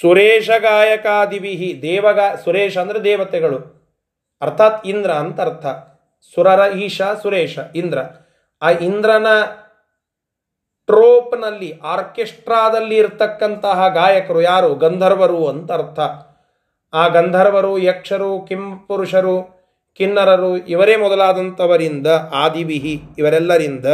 ಸುರೇಶ 0.01 0.51
ಗಾಯಕಾದಿವಿಹಿ 0.59 1.83
ದೇವಗ, 1.83 2.19
ಸುರೇಶ 2.45 2.79
ಅಂದರೆ 2.79 3.05
ದೇವತೆಗಳು. 3.05 3.83
ಅರ್ಥಾತ್ 4.41 4.87
ಇಂದ್ರ 4.87 5.11
ಅಂತ 5.11 5.41
ಅರ್ಥ. 5.41 5.67
ಸುರರ 6.35 6.73
ಈಶ, 6.73 7.03
ಸುರೇಶ, 7.03 7.59
ಇಂದ್ರ. 7.75 7.99
ಆ 8.63 8.71
ಇಂದ್ರನ 8.71 9.27
ಟ್ರೋಪ್ನಲ್ಲಿ, 10.87 11.81
ಆರ್ಕೆಸ್ಟ್ರಾದಲ್ಲಿ 11.83 12.97
ಇರತಕ್ಕಂತಹ 12.97 13.89
ಗಾಯಕರು 13.89 14.43
ಯಾರು? 14.43 14.75
ಗಂಧರ್ವರು 14.75 15.49
ಅಂತ 15.49 15.73
ಅರ್ಥ. 15.73 16.01
ಆ 16.93 17.09
ಗಂಧರ್ವರು, 17.09 17.79
ಯಕ್ಷರು 17.79 18.41
ಕಿಂಪುರುಷರು 18.41 19.63
ಕಿನ್ನರರು 19.95 20.57
ಇವರೇ 20.57 20.97
ಮೊದಲಾದಂಥವರಿಂದ 20.97 22.07
ಆದಿವಿಹಿ 22.35 23.03
ಇವರೆಲ್ಲರಿಂದ 23.19 23.87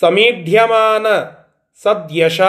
ಸಮೀಢ್ಯಮಾನ 0.00 1.06
ಸದ್ಯಶ. 1.82 2.40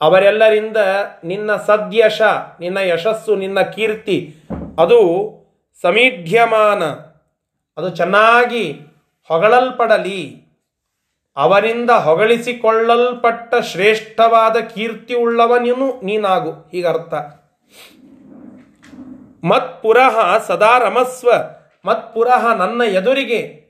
ಅವರೆಲ್ಲರಿಂದ 0.00 0.76
ನಿನ್ನ 1.24 1.56
ಸದ್ಯಶ, 1.56 2.22
ನಿನ್ನ 2.60 2.78
ಯಶಸ್ಸು, 2.78 3.36
ನಿನ್ನ 3.36 3.60
ಕೀರ್ತಿ, 3.60 4.34
ಅದು 4.78 4.98
ಸಮೀಢ್ಯಮಾನ. 5.82 6.82
ಅದು 7.76 7.88
ಚೆನ್ನಾಗಿ 7.88 8.72
ಹೊಗಳಲ್ಪಡಲಿ. 9.28 10.51
ಅವರಿಂದ 11.36 11.90
ಹೊಗಳಿಸಿಕೊಳ್ಳಲ್ಪಟ್ಟ 11.90 13.54
ಶ್ರೇಷ್ಠವಾದ 13.54 14.56
ಕೀರ್ತಿ 14.56 15.14
ಉಳ್ಳವನು 15.14 16.00
ನೀನಾಗು. 16.02 16.50
ಹೀಗರ್ಥ. 16.50 17.14
ಮತ್ಪುರಃ 19.44 20.44
ಸದಾ 20.46 20.78
ರಮಸ್ವ 20.78 21.30
ಮತ್ಪುರಃ 21.84 22.54
ನನ್ನ 22.54 22.82
ಎದುರಿಗೆ. 22.82 23.62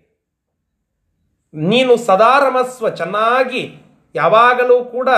ನೀನು 1.54 1.96
ಸದಾ 1.96 2.38
ರಮಸ್ವ, 2.38 2.88
ಚೆನ್ನಾಗಿ 2.88 3.74
ಯಾವಾಗಲೂ 4.14 4.84
ಕೂಡ 4.84 5.08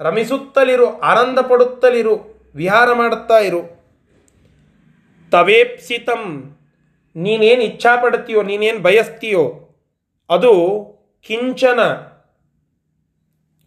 ರಮಿಸುತ್ತಲಿರು 0.00 1.00
ಆನಂದ 1.00 1.38
ಪಡುತ್ತಲಿರು 1.38 2.14
ವಿಹಾರ 2.54 2.92
ಮಾಡುತ್ತಾ 2.92 3.38
ಇರು. 3.38 3.62
ತವೇಪ್ಸಿತಂ, 5.30 6.22
ನೀನೇನು 7.16 7.62
ಇಚ್ಛಾ 7.62 7.96
ಪಡ್ತೀಯೋ 7.96 8.42
ನೀನೇನು 8.42 8.78
ಬಯಸ್ತೀಯೋ, 8.78 9.44
ಅದು 10.30 10.95
ಕಿಂಚನ 11.26 11.80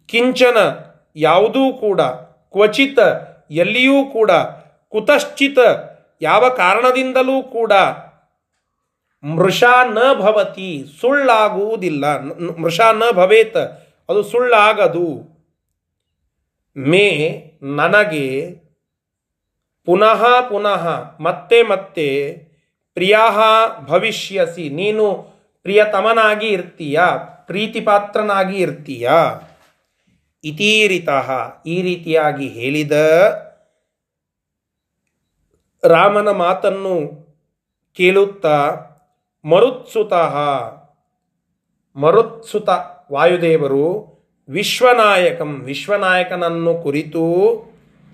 ಕಿಂಚನ 0.06 0.56
ಯಾವುದೂ 1.16 1.72
ಕೂಡ, 1.72 2.00
ಕ್ವಚಿತ 2.52 2.98
ಎಲ್ಲಿಯೂ 3.50 4.04
ಕೂಡ, 4.04 4.30
ಕುತಶ್ಚಿತ 4.88 5.58
ಯಾವ 6.22 6.48
ಕಾರಣದಿಂದಲೂ 6.48 7.42
ಕೂಡ 7.42 7.72
ಮೃಷಾ 9.34 9.84
ನ 9.84 9.98
ಭವತಿ, 10.14 10.84
ಸುಳ್ಳಾಗುವುದಿಲ್ಲ. 11.00 12.04
ಮೃಷಾ 12.58 12.92
ನ 12.92 13.02
ಭವೇತ, 13.12 13.56
ಅದು 14.08 14.22
ಸುಳ್ಳಾಗದು. 14.22 15.08
ಮೇ 16.76 17.08
ನನಗೆ 17.62 18.50
ಪುನಃ 19.84 20.24
ಪುನಃ 20.48 20.88
ಮತ್ತೆ 21.20 21.62
ಮತ್ತೆ 21.62 22.34
ಪ್ರಿಯ 22.94 23.16
ಭವಿಷ್ಯಸಿ, 23.84 24.68
ನೀನು 24.68 25.12
ಪ್ರಿಯತಮನಾಗಿ 25.62 26.48
ಇರ್ತೀಯ. 26.48 27.00
ಪ್ರೀತಿಪಾತ್ರನಾಗಿ 27.50 28.58
ಇರ್ತೀಯ? 28.58 29.10
ಇತೀರಿತಃ 30.44 31.30
ಈ 31.66 31.82
ರೀತಿಯಾಗಿ 31.82 32.48
ಹೇಳಿದ 32.48 32.92
ರಾಮನ 35.84 36.30
ಮಾತನ್ನು 36.30 36.94
ಕೇಳುತ್ತಾ 37.96 38.80
ಮರುತ್ಸುತಃ, 39.44 40.36
ಮರುತ್ಸುತ 41.96 42.68
ವಾಯುದೇವರು, 43.12 43.86
ವಿಶ್ವನಾಯಕಂ, 44.48 45.60
ವಿಶ್ವನಾಯಕನನ್ನು 45.60 46.82
ಕುರಿತು 46.82 47.24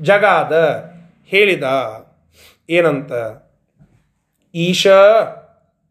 ಜಗಾದ, 0.03 0.85
ಹೇಳಿದ. 1.27 1.65
ಏನಂತ? 2.71 3.13
ಈಶ, 4.55 4.87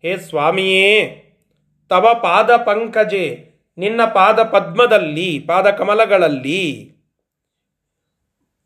ಹೇ 0.01 0.17
ಸ್ವಾಮಿಯೇ 0.17 1.21
ತವ 1.89 2.07
ಪಾದ 2.13 2.55
ಪಂಕಜೆ, 2.55 3.55
ನಿನ್ನ 3.77 4.05
ಪಾದ 4.05 4.43
ಪದ್ಮದಲ್ಲಿ, 4.43 5.39
ಪಾದ 5.47 5.69
ಕಮಲಗಳಲ್ಲಿ. 5.69 6.91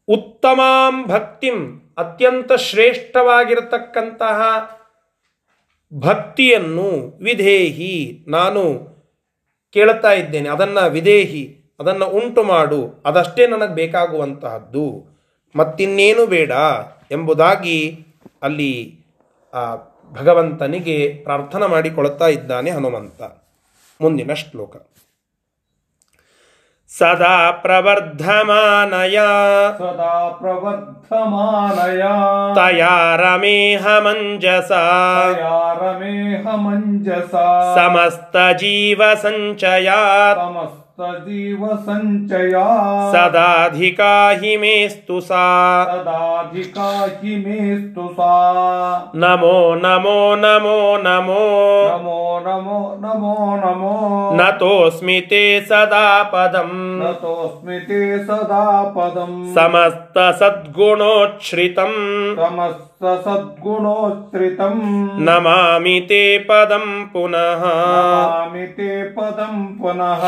ಉತ್ತಮಾಂ 0.08 1.08
ಭಕ್ತಿಂ, 1.08 1.80
ಅತ್ಯಂತ 1.98 2.52
ಶ್ರೇಷ್ಠವಾಗಿರತಕ್ಕಂತಹ 2.54 4.42
ಭಕ್ತಿಯನ್ನು 5.94 7.18
ವಿಧೇಹಿ 7.24 8.26
ನಾನು 8.28 8.90
ಕೇಳ್ತಾ 9.74 10.12
ಇದ್ದೇನೆ. 10.12 10.50
ಅದನ್ನು 10.50 10.90
ವಿಧೇಹಿ, 10.90 11.44
ಅದನ್ನು 11.80 12.06
ಉಂಟು 12.06 12.44
ಮಾಡು, 12.44 13.04
ಅದಷ್ಟೇ 13.06 13.48
ನನಗೆ 13.48 13.76
ಬೇಕಾಗುವಂತಹದ್ದು. 13.76 15.06
ಮತ್ತಿನ್ನೇನು 15.56 16.26
ಬೇಡ 16.26 16.52
ಎಂಬುದಾಗಿ 17.12 18.06
ಅಲ್ಲಿ 18.42 19.00
ಭಗವಂತನಿಗೆ 20.12 21.20
ಪ್ರಾರ್ಥನೆ 21.24 21.68
ಮಾಡಿಕೊಳ್ಳುತ್ತಾ 21.68 22.28
ಇದ್ದಾನೆ 22.28 22.72
ಹನುಮಂತ. 22.72 23.22
ಮುಂದಿನ 24.02 24.34
ಶ್ಲೋಕ. 24.34 24.76
ಸದಾ 26.98 27.52
ಪ್ರವರ್ಧಮಾನಯ. 27.52 29.16
ಸದಾ 29.78 30.30
ಪ್ರವರ್ಧಮಾನಯ. 30.30 32.02
ತಯಾ 32.56 33.16
ರಮೇಹ 33.16 33.88
ಮಂಜಸ. 33.88 34.72
ರಮೇಹ 35.82 36.48
ಮಂಜಸ. 36.56 37.36
ಸಮಸ್ತ 37.76 38.36
ಜೀವ 38.58 39.02
ಸಂಚಯ 39.22 39.90
ಸಮಸ್ತ 40.36 40.79
सजीव 41.02 41.62
सञ्चया 41.84 42.64
सदाधिका 43.12 44.08
हि 44.40 44.50
मेस्तु 44.64 45.20
सा 45.28 45.44
सदाधिका 45.92 46.88
हि 47.22 47.36
मेस्तु 47.46 48.08
सा 48.18 48.34
नमो 49.24 49.54
नमो 49.84 50.16
नमो 50.42 50.74
नमो 51.06 51.38
नमो 51.86 52.18
नमो 52.48 52.82
नमो 53.06 53.32
नमो 53.62 53.94
नतोऽस्मि 54.42 55.18
ते 55.30 55.42
सदा 55.72 56.04
पदम् 56.36 56.76
नतोऽस्मि 57.04 57.80
ते 57.88 58.02
सदा 58.26 58.66
पदम् 58.98 59.40
समस्तसद्गुणोच्छ्रितम् 59.56 61.98
समस्त 62.44 62.89
सद्गुणोच्छ्रितम् 63.04 64.82
नमामि 65.28 66.00
ते 66.10 66.24
पदं 66.50 66.88
पुनः 67.14 67.62
नमामि 67.66 68.66
ते 68.78 68.90
पदं 69.16 69.54
पुनः 69.78 70.24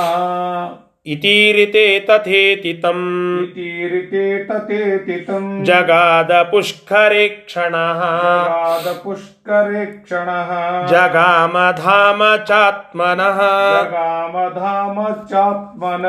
ಇತೀರಿತೆ 1.05 1.83
ತಥೇತಿತಂ 1.99 2.99
ಇತೀರಿತೆ 3.43 4.25
ತಥೇತಿತಂ 4.49 5.45
ಜಗಾದ 5.63 6.33
ಪುಷ್ಕರೆ 6.51 7.23
ಕ್ಷಣಃ 7.37 8.01
ಜಗಾದ 8.35 8.87
ಪುಷ್ಕರೆ 8.99 9.81
ಕ್ಷಣಃ 9.95 10.51
ಜಗಾಮ 10.91 11.57
ಧಾಮ 11.79 12.21
ಚಾತ್ಮನಃ 12.49 13.39
ಜಗಾಮ 13.73 14.45
ಧಾಮ 14.59 15.07
ಚಾತ್ಮನ 15.31 16.05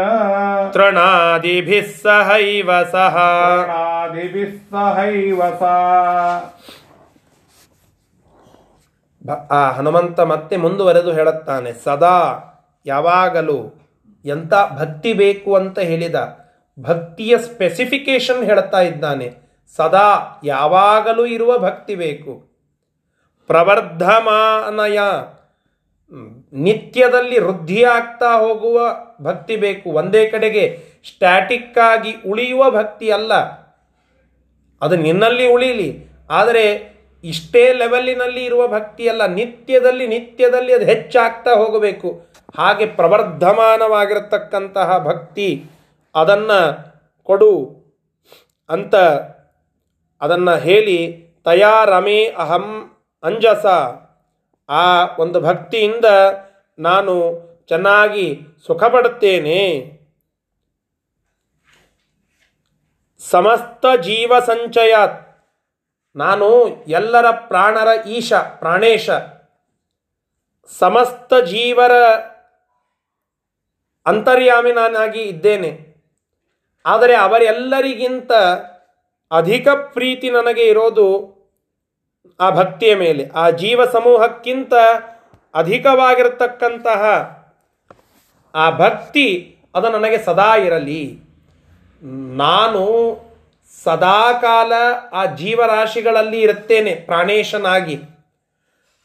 ತೃಣಾದಿಭಿಃ 0.77 1.91
ಸಹೈವ 1.99 2.71
ಸಹ 2.93 3.17
ಸಹೈವ 4.71 5.43
ಸಹ 5.59 5.75
ಆ 9.53 9.65
ಹನುಮಂತ 9.73 10.21
ಮತ್ತೆ 10.29 10.57
ಮುಂದುವರೆದು 10.59 11.11
ಹೇಳುತ್ತಾನೆ 11.13 11.73
ಸದಾ 11.85 12.17
ಯಾವಾಗಲೂ 12.87 13.61
ಎಂಥ 14.25 14.53
ಭಕ್ತಿ 14.79 15.13
ಬೇಕು 15.13 15.51
ಅಂತ 15.55 15.79
ಹೇಳಿದ, 15.79 16.19
ಭಕ್ತಿಯ 16.79 17.39
ಸ್ಪೆಸಿಫಿಕೇಶನ್ 17.39 18.43
ಹೇಳ್ತಾ 18.45 18.81
ಇದ್ದಾನೆ. 18.81 19.29
ಸದಾ 19.77 20.09
ಯಾವಾಗಲೂ 20.45 21.27
ಇರುವ 21.27 21.53
ಭಕ್ತಿ 21.59 21.95
ಬೇಕು. 21.95 22.33
ಪ್ರವರ್ಧಮಾನಯ 23.51 24.99
ನಿತ್ಯದಲ್ಲಿ 26.53 27.39
ವೃದ್ಧಿಯಾಗ್ತಾ 27.39 28.31
ಹೋಗುವ 28.39 28.79
ಭಕ್ತಿ 29.23 29.57
ಬೇಕು. 29.57 29.87
ಒಂದೇ 29.91 30.23
ಕಡೆಗೆ 30.27 30.65
ಸ್ಟ್ಯಾಟಿಕ್ 31.07 31.79
ಆಗಿ 31.79 32.13
ಉಳಿಯುವ 32.27 32.71
ಭಕ್ತಿ 32.71 33.11
ಅಲ್ಲ. 33.11 33.35
ಅದು 34.83 34.97
ನಿನ್ನಲ್ಲಿ 34.97 35.47
ಉಳಿಲಿ, 35.49 35.91
ಆದರೆ 36.31 36.65
ಇಷ್ಟೇ 37.25 37.63
ಲೆವೆಲ್ಲಿನಲ್ಲಿ 37.73 38.45
ಇರುವ 38.45 38.63
ಭಕ್ತಿ 38.69 39.09
ಅಲ್ಲ. 39.09 39.27
ನಿತ್ಯದಲ್ಲಿ 39.27 40.07
ನಿತ್ಯದಲ್ಲಿ 40.07 40.73
ಅದು 40.73 40.85
ಹೆಚ್ಚಾಗ್ತಾ 40.85 41.53
ಹೋಗಬೇಕು. 41.55 42.11
ಹಾಗೆ 42.57 42.87
ಪ್ರವರ್ಧಮಾನವಾಗಿರತಕ್ಕಂತಹ 42.87 44.99
ಭಕ್ತಿ 44.99 45.65
ಅದನ್ನು 46.15 46.77
ಕೊಡು 47.25 47.83
ಅಂತ 48.69 48.95
ಅದನ್ನು 50.21 50.57
ಹೇಳಿ, 50.57 51.27
ತಯಾ 51.45 51.85
ರಮೇ 51.85 52.25
ಅಹಂ 52.25 52.97
ಅಂಜಸ. 53.23 53.67
ಆ 54.69 55.07
ಒಂದು 55.19 55.41
ಭಕ್ತಿಯಿಂದ 55.41 56.05
ನಾನು 56.79 57.33
ಚೆನ್ನಾಗಿ 57.69 58.41
ಸುಖ 58.67 58.85
ಪಡುತ್ತೇನೆ 58.85 59.93
ಸಮಸ್ತ 63.31 64.01
ಜೀವ 64.01 64.33
ಸಂಚಯಾತ್. 64.47 65.45
ನಾನು 66.17 66.77
ಎಲ್ಲರ 66.89 67.31
ಪ್ರಾಣರ 67.31 68.07
ಈಶ, 68.07 68.33
ಪ್ರಾಣೇಶ. 68.33 69.11
ಸಮಸ್ತ 70.79 71.35
ಜೀವರ 71.35 71.93
ಅಂತರ್ಯಾಮಿ 74.07 74.73
ನಾನಾಗಿ 74.73 75.23
ಇದ್ದೇನೆ. 75.23 75.93
ಆದರೆ 76.87 77.15
ಅವರೆಲ್ಲರಿಗಿಂತ 77.15 78.33
ಅಧಿಕ 79.31 79.69
ಪ್ರೀತಿ 79.69 80.31
ನನಗೆ 80.31 80.63
ಇರೋದು 80.63 81.09
ಆ 82.41 82.51
ಭಕ್ತಿಯ 82.51 82.95
ಮೇಲೆ. 82.95 83.31
ಆ 83.35 83.51
ಜೀವ 83.51 83.85
ಸಮೂಹಕ್ಕಿಂತ 83.85 84.73
ಅಧಿಕವಾಗಿರತಕ್ಕಂತಹ 85.55 87.03
ಆ 88.55 88.71
ಭಕ್ತಿ 88.71 89.57
ಅದು 89.75 89.89
ನನಗೆ 89.89 90.19
ಸದಾ 90.19 90.57
ಇರಲಿ. 90.57 91.21
ನಾನು 92.37 92.83
ಸದಾಕಾಲ 93.85 94.73
ಆ 95.13 95.27
ಜೀವರಾಶಿಗಳಲ್ಲಿ 95.27 96.41
ಇರುತ್ತೇನೆ 96.41 96.95
ಪ್ರಾಣೇಶನಾಗಿ. 96.95 97.99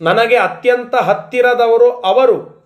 ನನಗೆ 0.01 0.37
ಅತ್ಯಂತ 0.37 0.95
ಹತ್ತಿರದವರು 0.95 1.91
ಅವರು. 1.91 2.57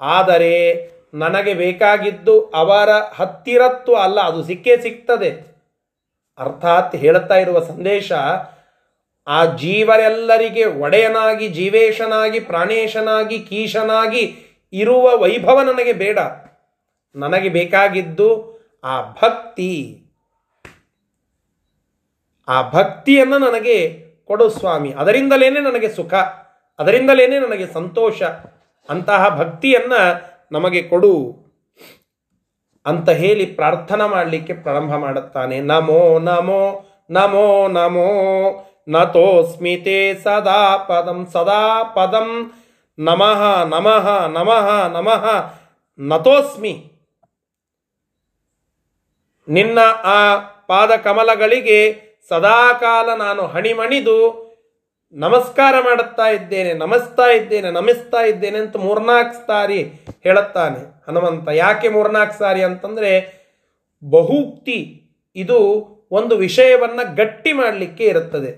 ಆದರೆ 0.00 0.92
ನನಗೆ 1.14 1.54
ಬೇಕಾಗಿದ್ದು 1.54 2.40
ಅವರ 2.40 2.88
ಹತ್ತಿರತ್ತು 2.90 3.94
ಅಲ್ಲ, 3.94 4.20
ಅದು 4.20 4.44
ಸಿಕ್ಕೇ 4.44 4.76
ಸಿಗ್ತದೆ. 4.76 5.52
ಅರ್ಥಾತ್ 6.38 6.96
ಹೇಳುತ್ತಾ 6.96 7.34
ಇರುವ 7.34 7.60
ಸಂದೇಶ, 7.60 8.12
ಆ 9.26 9.44
ಜೀವರೆಲ್ಲರಿಗೆ 9.44 10.64
ಒಡೆಯನಾಗಿ, 10.64 11.48
ಜೀವೇಶನಾಗಿ, 11.48 12.40
ಪ್ರಾಣೇಶನಾಗಿ, 12.40 13.38
ಕೀಶನಾಗಿ 13.38 14.36
ಇರುವ 14.72 15.18
ವೈಭವ 15.18 15.60
ನನಗೆ 15.60 15.92
ಬೇಡ. 15.92 16.18
ನನಗೆ 17.14 17.48
ಬೇಕಾಗಿದ್ದು 17.48 18.52
ಆ 18.84 19.02
ಭಕ್ತಿ. 19.02 19.98
ಆ 22.48 22.70
ಭಕ್ತಿಯನ್ನು 22.70 23.38
ನನಗೆ 23.38 24.04
ಕೊಡು 24.24 24.50
ಸ್ವಾಮಿ. 24.50 24.92
ಅದರಿಂದಲೇನೆ 24.92 25.60
ನನಗೆ 25.60 25.88
ಸುಖ, 25.88 26.14
ಅದರಿಂದಲೇನೆ 26.78 27.38
ನನಗೆ 27.38 27.66
ಸಂತೋಷ. 27.66 28.22
ಅಂತಹ 28.88 29.38
ಭಕ್ತಿಯನ್ನ 29.38 29.92
ನಮಗೆ 30.52 30.82
ಕೊಡು 30.82 31.42
ಅಂತ 32.86 33.08
ಹೇಳಿ 33.08 33.46
ಪ್ರಾರ್ಥನಾ 33.46 34.06
ಮಾಡಲಿಕ್ಕೆ 34.06 34.54
ಪ್ರಾರಂಭ 34.54 34.94
ಮಾಡುತ್ತಾನೆ. 34.94 35.60
ನಮೋ 35.60 36.18
ನಮೋ 36.18 36.84
ನಮೋ 37.10 37.68
ನಮೋ. 37.68 38.08
ನತೋಸ್ಮಿತೆ 38.88 40.14
ಸದಾ 40.14 40.76
ಪದಂ 40.76 41.26
ಸದಾ 41.26 41.82
ಪದಂ. 41.82 42.52
ನಮಃ 42.98 43.64
ನಮಃ 43.64 44.26
ನಮಃ 44.26 44.88
ನಮಃ. 44.88 45.54
ನತೋಸ್ಮಿ. 45.98 46.92
ನಿನ್ನ 49.48 49.78
ಆ 50.04 50.36
ಪಾದ 50.66 50.90
ಕಮಲಗಳಿಗೆ 50.90 52.02
ಸದಾಕಾಲ 52.28 53.14
ನಾನು 53.14 53.46
ಹಣಿಮಣಿದು 53.46 54.41
ನಮಸ್ಕಾರ 55.14 55.74
ಮಾಡುತ್ತಾ 55.80 56.26
ಇದ್ದೇನೆ, 56.26 56.72
ನಮಿಸ್ತಾ 56.74 57.24
ಇದ್ದೇನೆ 57.30 57.70
ನಮಿಸ್ತಾ 57.70 58.20
ಇದ್ದೇನೆ 58.20 58.58
ಅಂತ 58.58 58.76
ಮೂರ್ನಾಲ್ಕು 58.76 59.46
ಸಾರಿ 59.46 59.82
ಹೇಳುತ್ತಾನೆ 60.24 60.78
ಹನುಮಂತ. 61.08 61.48
ಯಾಕೆ 61.48 61.88
ಮೂರ್ನಾಲ್ಕು 61.88 62.38
ಸಾರಿ 62.38 62.62
ಅಂತಂದ್ರೆ 62.62 63.10
ಬಹುಕ್ತಿ 64.04 64.78
ಇದು 65.36 65.58
ಒಂದು 66.10 66.36
ವಿಷಯವನ್ನ 66.36 67.00
ಗಟ್ಟಿ 67.16 67.52
ಮಾಡಲಿಕ್ಕೆ 67.52 68.04
ಇರುತ್ತದೆ. 68.04 68.52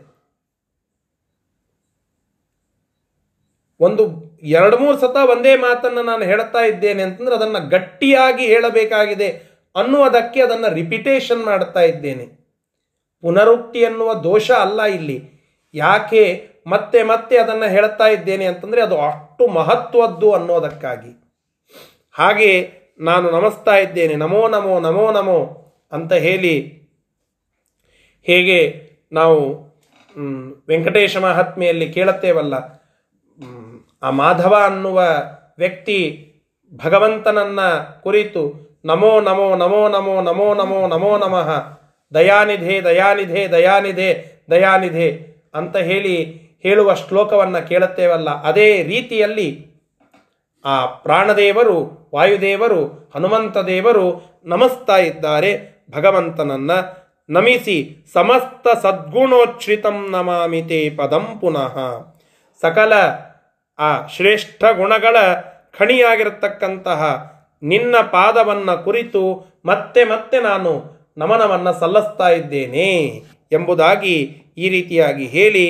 ಒಂದು 3.81 4.03
ಎರಡು 4.43 4.79
ಮೂರು 4.79 4.97
ಸತ 4.99 5.17
ಒಂದೇ 5.31 5.57
ಮಾತನ್ನು 5.57 6.03
ನಾನು 6.03 6.25
ಹೇಳ್ತಾ 6.25 6.61
ಇದ್ದೇನೆ 6.61 7.03
ಅಂತಂದ್ರೆ 7.03 7.37
ಅದನ್ನು 7.37 7.69
ಗಟ್ಟಿಯಾಗಿ 7.69 8.47
ಹೇಳಬೇಕಾಗಿದೆ 8.47 9.29
ಅನ್ನುವುದಕ್ಕೆ 9.77 10.43
ಅದನ್ನು 10.43 10.75
ರಿಪಿಟೇಷನ್ 10.75 11.45
ಮಾಡ್ತಾ 11.45 11.81
ಇದ್ದೇನೆ. 11.81 12.27
ಪುನರುಕ್ತಿ 13.21 13.85
ಅನ್ನುವ 13.85 14.15
ದೋಷ 14.15 14.51
ಅಲ್ಲ 14.51 14.83
ಇಲ್ಲಿ. 14.85 15.34
ಯಾಕೆ 15.75 16.51
ಮತ್ತೆ 16.67 17.03
ಮತ್ತೆ 17.03 17.39
ಅದನ್ನು 17.39 17.69
ಹೇಳ್ತಾ 17.69 18.05
ಇದ್ದೇನೆ 18.05 18.45
ಅಂತಂದರೆ 18.45 18.83
ಅದು 18.83 19.01
ಅಷ್ಟು 19.01 19.47
ಮಹತ್ವದ್ದು 19.47 20.33
ಅನ್ನೋದಕ್ಕಾಗಿ. 20.33 21.13
ಹಾಗೆ 22.13 22.71
ನಾನು 22.99 23.31
ನಮಸ್ತಾ 23.31 23.77
ಇದ್ದೇನೆ, 23.77 24.15
ನಮೋ 24.15 24.49
ನಮೋ 24.49 24.81
ನಮೋ 24.81 25.13
ನಮೋ 25.13 25.39
ಅಂತ 25.93 26.13
ಹೇಳಿ 26.13 26.55
ಹೇಗೆ 28.27 28.59
ನಾವು 29.13 29.39
ವೆಂಕಟೇಶ 30.69 31.17
ಮಹಾತ್ಮೆಯಲ್ಲಿ 31.17 31.93
ಕೇಳುತ್ತೇವಲ್ಲ 31.93 32.55
ಆ 34.03 34.11
ಮಾಧವ 34.11 34.55
ಅನ್ನುವ 34.65 34.99
ವ್ಯಕ್ತಿ 35.59 36.31
ಭಗವಂತನನ್ನ 36.85 37.61
ಕುರಿತು 38.03 38.43
ನಮೋ 38.85 39.21
ನಮೋ 39.21 39.57
ನಮೋ 39.57 39.89
ನಮೋ 39.89 40.21
ನಮೋ 40.23 40.55
ನಮೋ 40.55 40.87
ನಮೋ 40.87 41.19
ನಮಃ, 41.19 41.49
ದಯಾನಿಧೆ 42.15 42.81
ದಯಾನಿಧೆ 42.85 43.49
ದಯಾನಿಧೆ 43.49 44.11
ದಯಾನಿಧೆ 44.51 45.34
ಅಂತ 45.55 45.77
ಹೇಳಿ 45.77 46.45
ಹೇಳುವ 46.63 46.95
ಶ್ಲೋಕವನ್ನು 46.95 47.69
ಕೇಳುತ್ತೇವಲ್ಲ, 47.69 48.43
ಅದೇ 48.43 48.83
ರೀತಿಯಲ್ಲಿ 48.83 49.67
ಆ 50.65 50.87
ಪ್ರಾಣದೇವರು, 50.87 52.11
ವಾಯುದೇವರು, 52.15 53.13
ಹನುಮಂತ 53.15 53.59
ದೇವರು 53.59 54.07
ನಮಸ್ತಾ 54.45 54.97
ಇದ್ದಾರೆ. 54.97 55.85
ಭಗವಂತನನ್ನ 55.91 56.71
ನಮಿಸಿ 57.31 58.07
ಸಮಸ್ತ 58.13 58.87
ಸದ್ಗುಣೋಚ್ಛ್ರಿತಂ 58.87 60.07
ನಮಾಮಿತೆ 60.11 60.91
ಪದಂ 60.91 61.39
ಪುನಃ. 61.41 61.77
ಸಕಲ 62.61 62.93
ಆ 63.79 64.07
ಶ್ರೇಷ್ಠ 64.07 64.65
ಗುಣಗಳ 64.77 65.17
ಖಣಿಯಾಗಿರತಕ್ಕಂತಹ 65.79 67.31
ನಿನ್ನ 67.63 67.97
ಪಾದವನ್ನ 67.97 68.75
ಕುರಿತು 68.75 69.47
ಮತ್ತೆ 69.65 70.05
ಮತ್ತೆ 70.05 70.41
ನಾನು 70.41 70.85
ನಮನವನ್ನು 71.17 71.81
ಸಲ್ಲಿಸ್ತಾ 71.81 72.29
ಇದ್ದೇನೆ 72.29 73.23
ಎಂಬುದಾಗಿ 73.53 74.44
ಈ 74.57 74.69
ರೀತಿಯಾಗಿ 74.69 75.27
ಹೇಳಿ 75.27 75.67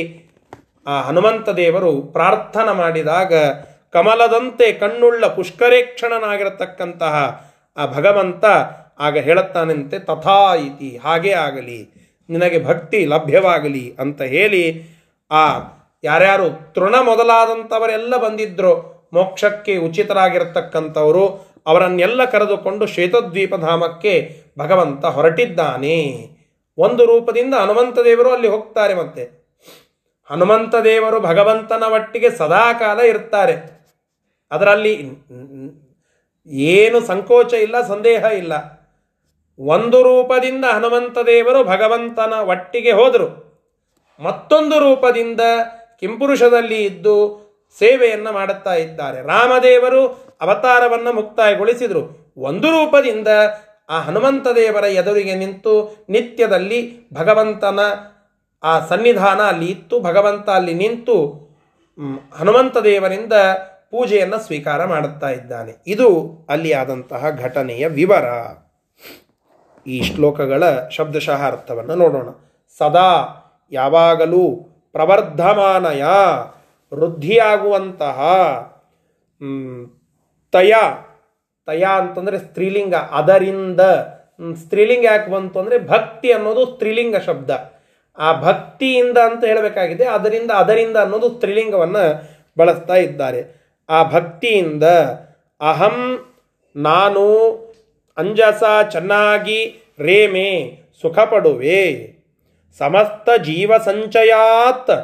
ಆ 0.86 1.02
ಹನುಮಂತ 1.02 1.48
ದೇವರು 1.48 2.02
ಪ್ರಾರ್ಥನೆ 2.02 2.76
ಮಾಡಿದಾಗ 2.76 3.34
ಕಮಲದಂತೆ 3.92 4.72
ಕಣ್ಣುಳ್ಳ 4.72 5.26
ಪುಷ್ಕರೇಕ್ಷಣನಾಗಿರತಕ್ಕಂತಹ 5.26 7.14
ಆ 7.76 7.86
ಭಗವಂತ 7.86 8.44
ಆಗ 8.98 9.18
ಹೇಳುತ್ತಾನಂತೆ, 9.18 9.98
ತಥಾ 9.98 10.54
ಇತಿ, 10.54 10.96
ಹಾಗೇ 10.96 11.32
ಆಗಲಿ, 11.32 11.78
ನಿನಗೆ 12.28 12.64
ಭಕ್ತಿ 12.64 13.04
ಲಭ್ಯವಾಗಲಿ 13.04 13.94
ಅಂತ 13.98 14.22
ಹೇಳಿ 14.22 14.62
ಆ 15.30 15.44
ಯಾರ್ಯಾರು 16.04 16.72
ತೃಣ 16.74 16.94
ಮೊದಲಾದಂಥವರೆಲ್ಲ 17.00 18.16
ಬಂದಿದ್ರು, 18.16 18.74
ಮೋಕ್ಷಕ್ಕೆ 19.12 19.76
ಉಚಿತರಾಗಿರತಕ್ಕಂಥವರು, 19.76 21.24
ಅವರನ್ನೆಲ್ಲ 21.66 22.24
ಕರೆದುಕೊಂಡು 22.24 22.86
ಶ್ವೇತದ್ವೀಪಧಾಮಕ್ಕೆ 22.86 24.44
ಭಗವಂತ 24.58 25.04
ಹೊರಟಿದ್ದಾನೆ. 25.04 25.98
ಒಂದು 26.78 27.04
ರೂಪದಿಂದ 27.06 27.54
ಹನುಮಂತ 27.54 27.98
ದೇವರು 27.98 28.30
ಅಲ್ಲಿ 28.32 28.48
ಹೋಗ್ತಾರೆ 28.48 28.94
ಮತ್ತೆ. 28.94 29.24
ಹನುಮಂತ 30.30 30.74
ದೇವರು 30.74 31.20
ಭಗವಂತನ 31.20 31.82
ಒಟ್ಟಿಗೆ 31.82 32.30
ಸದಾಕಾಲ 32.30 33.00
ಇರ್ತಾರೆ. 33.00 33.56
ಅದರಲ್ಲಿ 34.50 34.94
ಏನು 36.46 37.00
ಸಂಕೋಚ 37.00 37.52
ಇಲ್ಲ, 37.52 37.86
ಸಂದೇಹ 37.86 38.24
ಇಲ್ಲ. 38.24 38.52
ಒಂದು 39.58 40.02
ರೂಪದಿಂದ 40.02 40.64
ಹನುಮಂತ 40.64 41.18
ದೇವರು 41.18 41.64
ಭಗವಂತನ 41.64 42.32
ಒಟ್ಟಿಗೆ 42.32 42.92
ಹೋದರು. 42.92 43.28
ಮತ್ತೊಂದು 44.20 44.78
ರೂಪದಿಂದ 44.78 45.40
ಕಿಂಪುರುಷದಲ್ಲಿ 46.00 46.84
ಇದ್ದು 46.84 47.14
ಸೇವೆಯನ್ನು 47.78 48.32
ಮಾಡುತ್ತಾ 48.32 48.74
ಇದ್ದಾರೆ. 48.74 49.22
ರಾಮದೇವರು 49.22 50.02
ಅವತಾರವನ್ನು 50.40 51.12
ಮುಕ್ತಾಯಗೊಳಿಸಿದರು. 51.12 52.32
ಒಂದು 52.36 52.68
ರೂಪದಿಂದ 52.70 53.28
ಆ 53.88 54.00
ಹನುಮಂತ 54.00 54.46
ದೇವರ 54.56 54.84
ಎದುರಿಗೆ 54.84 55.34
ನಿಂತು 55.34 56.06
ನಿತ್ಯದಲ್ಲಿ 56.08 57.08
ಭಗವಂತನ 57.14 57.80
ಆ 58.62 58.86
ಸನ್ನಿಧಾನ 58.86 59.40
ಅಲ್ಲಿ 59.40 59.66
ಇತ್ತು. 59.66 60.00
ಭಗವಂತ 60.00 60.50
ಅಲ್ಲಿ 60.50 60.74
ನಿಂತು 60.74 61.16
ಹನುಮಂತ 62.32 62.76
ದೇವರಿಂದ 62.76 63.32
ಪೂಜೆಯನ್ನು 63.90 64.38
ಸ್ವೀಕಾರ 64.38 64.84
ಮಾಡುತ್ತಾ 64.84 65.30
ಇದ್ದಾನೆ. 65.30 65.72
ಇದು 65.86 66.08
ಅಲ್ಲಿ 66.48 66.72
ಆದಂತಹ 66.72 67.30
ಘಟನೆಯ 67.30 67.86
ವಿವರ. 67.88 68.26
ಈ 69.86 70.02
ಶ್ಲೋಕಗಳ 70.02 70.62
ಶಬ್ದಶಃ 70.88 71.46
ಅರ್ಥವನ್ನು 71.46 71.94
ನೋಡೋಣ. 71.94 72.28
ಸದಾ 72.78 73.10
ಯಾವಾಗಲೂ 73.70 74.70
ಪ್ರವರ್ಧಮಾನಯ, 74.92 76.04
ವೃದ್ಧಿಯಾಗುವಂತಹ 76.94 78.18
ತಯ 80.52 80.74
ತಯ 81.68 81.84
ಅಂತಂದರೆ 82.00 82.38
ಸ್ತ್ರೀಲಿಂಗ. 82.38 82.94
ಅದರಿಂದ 82.94 83.80
ಸ್ತ್ರೀಲಿಂಗ 84.54 85.04
ಯಾಕೆ 85.04 85.28
ಬಂತು 85.30 85.56
ಅಂದರೆ 85.58 85.76
ಭಕ್ತಿ 85.86 86.28
ಅನ್ನೋದು 86.32 86.62
ಸ್ತ್ರೀಲಿಂಗ 86.66 87.16
ಶಬ್ದ. 87.16 87.50
ಆ 88.18 88.28
ಭಕ್ತಿಯಿಂದ 88.40 89.18
ಅಂತ 89.18 89.42
ಹೇಳಬೇಕಾಗಿದೆ, 89.44 90.04
ಅದರಿಂದ 90.04 90.50
ಅದರಿಂದ 90.50 90.96
ಅನ್ನೋದು 90.96 91.28
ಸ್ತ್ರೀಲಿಂಗವನ್ನು 91.34 92.04
ಬಳಸ್ತಾ 92.58 92.96
ಇದ್ದಾರೆ. 92.96 93.40
ಆ 93.88 93.98
ಭಕ್ತಿಯಿಂದ 94.10 94.84
ಅಹಂ, 95.60 95.98
ನಾನು, 96.76 97.24
ಅಂಜಸ, 98.16 98.62
ಚೆನ್ನಾಗಿ, 98.90 99.60
ರೇಮೆ, 100.00 100.50
ಸುಖಪಡುವೆ. 101.02 101.82
ಸಮಸ್ತ 102.80 103.28
ಜೀವ 103.42 103.72
ಸಂಚಯಾತ್, 103.78 104.94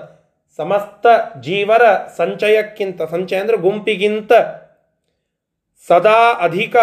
ಸಮಸ್ತ 0.59 1.07
ಜೀವರ 1.41 1.85
ಸಂಚಯಕ್ಕಿಂತ, 2.17 3.03
ಸಂಚಯ 3.11 3.37
ಅಂದರೆ 3.37 3.57
ಗುಂಪಿಗಿಂತ. 3.57 4.33
ಸದಾ 5.89 6.21
ಅಧಿಕ, 6.41 6.77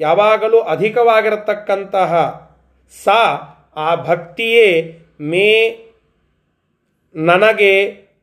ಯಾವಾಗಲೂ 0.00 0.60
ಅಧಿಕವಾಗಿರತಕ್ಕಂತಹ, 0.60 2.12
ಸಾ, 3.04 3.20
ಆ 3.76 3.94
ಭಕ್ತಿಯೇ 3.94 4.66
ಮೇ 5.20 5.48
ನನಗೆ 7.14 7.72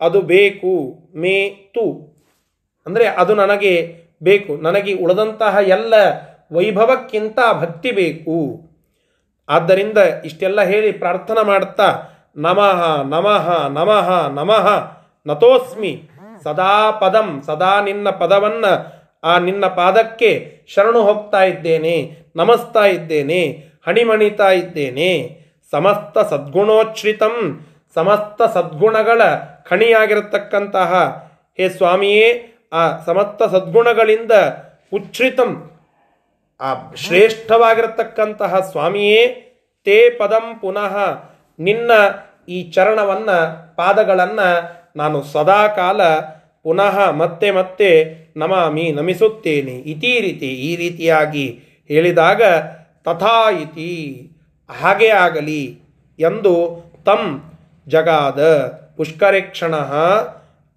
ಅದು 0.01 0.21
ಬೇಕು, 0.21 0.73
ಮೇ 1.15 1.36
ತು. 1.73 1.86
ಅಂದರೆ 2.88 3.05
ಅದು 3.08 3.36
ನನಗೆ 3.36 3.73
ಬೇಕು, 4.23 4.55
ನನಗೆ 4.55 4.93
ಉಳಿದಂತಹ 4.93 5.58
ಎಲ್ಲ 5.67 5.93
ವೈಭವಕ್ಕಿಂತ 6.51 7.39
ಭಕ್ತಿ 7.53 7.91
ಬೇಕು. 7.91 8.38
ಆದ್ದರಿಂದ 9.49 9.97
ಇಷ್ಟೆಲ್ಲ 10.25 10.62
ಹೇಳಿ 10.62 10.91
ಪ್ರಾರ್ಥನೆ 10.91 11.43
ಮಾಡ್ತಾ, 11.45 11.88
ನಮಃ 12.38 12.79
ನಮಃ 13.03 13.67
ನಮಃ 13.67 14.27
ನಮಃ, 14.29 14.67
ನತೋಸ್ಮಿ, 15.27 15.93
ಸದಾ 16.43 16.91
ಪದಂ, 16.91 17.41
ಸದಾ 17.45 17.82
ನಿನ್ನ 17.82 18.10
ಪದವನ್ನ 18.10 18.65
ಆ 19.23 19.39
ನಿನ್ನ 19.39 19.65
ಪಾದಕ್ಕೆ 19.65 20.62
ಶರಣು 20.67 21.01
ಹೋಗ್ತಾ 21.01 21.43
ಇದ್ದೇನೆ, 21.43 22.17
ನಮಸ್ತಾ 22.36 22.86
ಇದ್ದೇನೆ, 22.86 23.41
ಹಣಿಮಣಿತಾ 23.88 24.49
ಇದ್ದೇನೆ. 24.51 25.39
ಸಮಸ್ತ 25.71 26.34
ಸದ್ಗುಣೋಚ್ಛ್ರಿತಂ, 26.34 27.65
ಸಮಸ್ತ 27.93 28.41
ಸದ್ಗುಣಗಳ 28.53 29.21
ಖಣಿಯಾಗಿರತಕ್ಕಂತಹ 29.63 30.91
ಹೇ 31.58 31.69
ಸ್ವಾಮಿಯೇ, 31.69 32.47
ಆ 32.73 32.97
ಸಮಸ್ತ 33.05 33.43
ಸದ್ಗುಣಗಳಿಂದ 33.43 34.32
ಉಚ್ಛ್ರಿತಂ. 34.93 35.71
ಆ 36.62 36.93
ಶ್ರೇಷ್ಠವಾಗಿರತಕ್ಕಂತಹ 36.95 38.60
ಸ್ವಾಮಿಯೇ, 38.60 39.27
ತೇ 39.86 40.10
ಪದಂ 40.10 40.60
ಪುನಃ 40.60 40.97
ನಿನ್ನ 41.60 41.91
ಈ 42.49 42.71
ಚರಣವನ್ನು, 42.71 43.75
ಪಾದಗಳನ್ನು 43.75 44.79
ನಾನು 44.95 45.23
ಸದಾಕಾಲ 45.23 46.01
ಪುನಃ 46.63 47.10
ಮತ್ತೆ 47.10 47.51
ಮತ್ತೆ 47.51 47.89
ನಮಾಮಿ 48.41 48.86
ನಮಿಸುತ್ತೇನೆ. 48.99 49.75
ಇತಿ 49.91 50.12
ರೀತಿ 50.25 50.49
ಈ 50.67 50.71
ರೀತಿಯಾಗಿ 50.82 51.45
ಹೇಳಿದಾಗ 51.89 52.41
ತಥಾ 53.06 53.38
ಇತಿ, 53.63 53.91
ಹಾಗೆ 54.69 55.10
ಆಗಲಿ 55.25 55.63
ಎಂದು 56.19 56.54
ತಂ 57.08 57.21
ಜಗಾದ 57.88 58.41
ಪುಷ್ಕರೇಕ್ಷಣ 58.97 59.75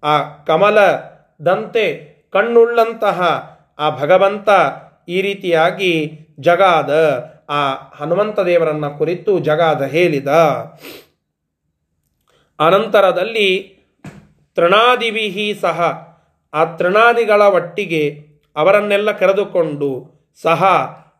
ಆ 0.03 0.15
ಕಮಲದಂತೆ 0.47 1.85
ಕಣ್ಣುಳ್ಳಂತಹ 2.33 3.19
ಆ 3.79 3.87
ಭಗವಂತ 4.01 4.49
ಈ 5.07 5.17
ರೀತಿಯಾಗಿ 5.21 5.91
ಜಗಾದ 6.39 6.91
ಆ 7.49 7.61
ಹನುಮಂತ 7.97 8.39
ದೇವರನ್ನ 8.49 8.87
ಕುರಿತು 8.99 9.31
ಜಗಾದ 9.47 9.81
ಹೇಳಿದ. 9.95 10.29
ಅನಂತರದಲ್ಲಿ 12.59 13.49
ತೃಣಾದಿವಿಹಿ 14.57 15.47
ಸಹ 15.61 15.79
ಆ 16.53 16.65
ತೃಣಾದಿಗಳ 16.65 17.41
ಒಟ್ಟಿಗೆ 17.41 18.19
ಅವರನ್ನೆಲ್ಲ 18.55 19.11
ಕರೆದುಕೊಂಡು 19.11 19.89
ಸಹ 20.41 20.63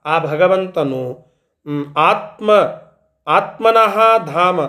ಆ 0.06 0.20
ಭಗವಂತನು 0.20 1.34
ಆತ್ಮ, 1.98 2.52
ಆತ್ಮನಃ 3.28 4.26
ಧಾಮ, 4.26 4.62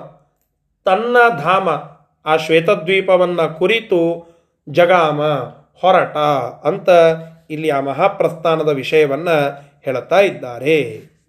ತನ್ನ 0.84 1.16
ಧಾಮ, 1.42 1.68
ಆ 2.26 2.36
ಶ್ವೇತದ್ವೀಪವನ್ನು 2.36 3.58
ಕುರಿತು 3.58 4.00
ಜಗಾಮ, 4.68 5.22
ಹೊರಟ 5.80 6.16
ಅಂತ 6.64 6.88
ಇಲ್ಲಿ 7.50 7.70
ಆ 7.70 7.80
ಮಹಾಪ್ರಸ್ಥಾನದ 7.80 8.68
ವಿಷಯವನ್ನು 8.68 9.36
ಹೇಳುತ್ತಾ 9.84 10.20
ಇದ್ದಾರೆ. 10.20 10.76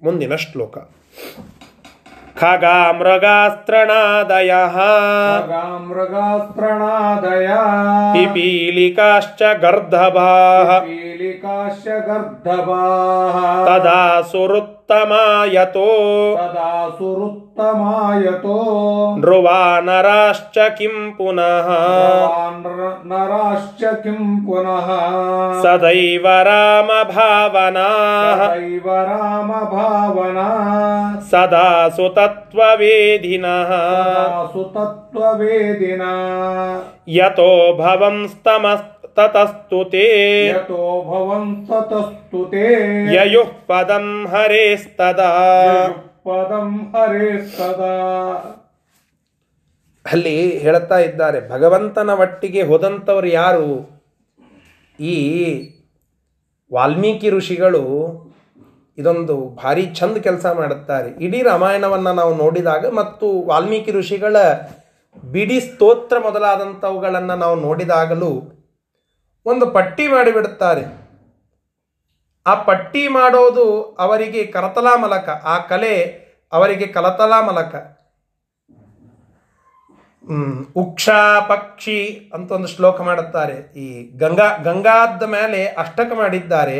ಮುಂದಿನ 0.03 0.35
ಶ್ಲೋಕ. 0.35 0.77
ಖಗ 2.39 2.63
ಮೃಗಾಸ್ತ್ರಣಾದಯ 2.97 4.51
ಮೃಗಾಸ್ತ್ರಣಾದಯ 5.87 7.47
ಪಿಪೀಲಿಕಾಶ್ಚ 8.13 9.41
ಗರ್ಧಭಾ. 9.41 10.31
ಪಿಪೀಲಿಕಾಶ್ಚ 10.79 11.87
ಗರ್ಧಭಾ. 11.87 12.83
ತದಾ 13.65 14.21
ಸುರುತ್ 14.21 14.74
ರುತ್ತಮಾಯತೋ 14.89 15.87
ಸದಾ 16.35 16.89
ಸುರುತ್ತಮಾಯತೋ. 16.89 18.57
ಧ್ರುವ 19.21 19.49
ನರಾಶ್ಚ 19.81 20.57
ಕಿಂ 20.57 21.13
ಪುನಃ. 21.17 21.67
ನರಾಶ್ಚ 23.05 23.83
ಕಿಂ 23.83 24.45
ಪುನಃ. 24.45 24.91
ಸದೈವ 25.63 26.27
ರಾಮ 26.43 26.89
ಭಾವನಾ. 27.03 27.89
ಸದೈವ 28.37 28.95
ರಾಮ 28.95 29.51
ಭಾವನಾ. 29.51 30.49
ಸದಾ 31.31 31.89
ಸುತತ್ವವೇಧಿನಃ 31.89 33.71
ಸುತತ್ವವೇದಿನಾ. 34.53 36.11
ಯತೋ 37.07 37.77
ಭವಂ 37.77 38.27
ಸ್ತಮಸ್ತ 38.27 38.94
ಭವಂಸ್ತಮಸ್ತತಸ್ತು 39.14 39.80
ತೇ 39.92 40.04
यतो 40.48 40.82
भवन् 41.04 41.50
ततस्तु 41.68 42.40
ते 42.44 42.62
ಯಯುಃ 43.14 43.50
ಪದಂ 43.68 44.06
ಹರೇಸ್ತದಾ 44.32 45.30
पदं 46.24 46.68
हरे 46.92 47.28
सदा 47.50 47.94
ಅಲ್ಲಿ 50.06 50.34
ಹೇಳ್ತಾ 50.58 50.96
ಇದ್ದಾರೆ 51.06 51.38
ಭಗವಂತನ 51.48 52.10
ಒಟ್ಟಿಗೆ 52.20 52.62
ಹೋದಂಥವ್ರು 52.62 53.28
ಯಾರು 53.32 53.66
ಈ 54.98 55.16
ವಾಲ್ಮೀಕಿ 56.70 57.28
ಋಷಿಗಳು 57.30 57.82
ಇದೊಂದು 58.98 59.34
ಭಾರಿ 59.58 59.84
ಚಂದ 59.98 60.16
ಕೆಲಸ 60.24 60.46
ಮಾಡುತ್ತಾರೆ 60.56 61.10
ಇಡೀ 61.26 61.40
ರಾಮಾಯಣವನ್ನು 61.42 62.12
ನಾವು 62.12 62.32
ನೋಡಿದಾಗ 62.36 62.86
ಮತ್ತು 62.98 63.26
ವಾಲ್ಮೀಕಿ 63.50 63.92
ಋಷಿಗಳ 63.92 64.36
ಬಿಡಿ 65.24 65.58
ಸ್ತೋತ್ರ 65.60 66.18
ಮೊದಲಾದಂಥವುಗಳನ್ನು 66.20 67.36
ನಾವು 67.36 67.56
ನೋಡಿದಾಗಲೂ 67.66 68.32
ಒಂದು 69.45 69.65
ಪಟ್ಟಿ 69.71 70.07
ಮಾಡಿಬಿಡುತ್ತಾರೆ. 70.07 70.83
ಆ 72.47 72.53
ಪಟ್ಟಿ 72.63 73.07
ಮಾಡೋದು 73.07 73.81
ಅವರಿಗೆ 73.81 74.45
ಕರತಲಾ 74.45 74.95
ಮಲಕ, 74.95 75.29
ಆ 75.43 75.57
ಕಲೆ 75.57 75.95
ಅವರಿಗೆ 76.53 76.87
ಕಲತಲಾ 76.87 77.41
ಮಲಕ. 77.41 77.75
ಉಕ್ಷಾ 80.75 81.39
ಪಕ್ಷಿ 81.39 82.31
ಅಂತ 82.33 82.51
ಒಂದು 82.51 82.67
ಶ್ಲೋಕ 82.67 83.01
ಮಾಡುತ್ತಾರೆ. 83.01 83.73
ಈ 83.79 84.17
ಗಂಗಾ, 84.17 84.57
ಗಂಗಾದ 84.57 85.23
ಮೇಲೆ 85.23 85.67
ಅಷ್ಟಕ 85.67 86.11
ಮಾಡಿದ್ದಾರೆ. 86.15 86.77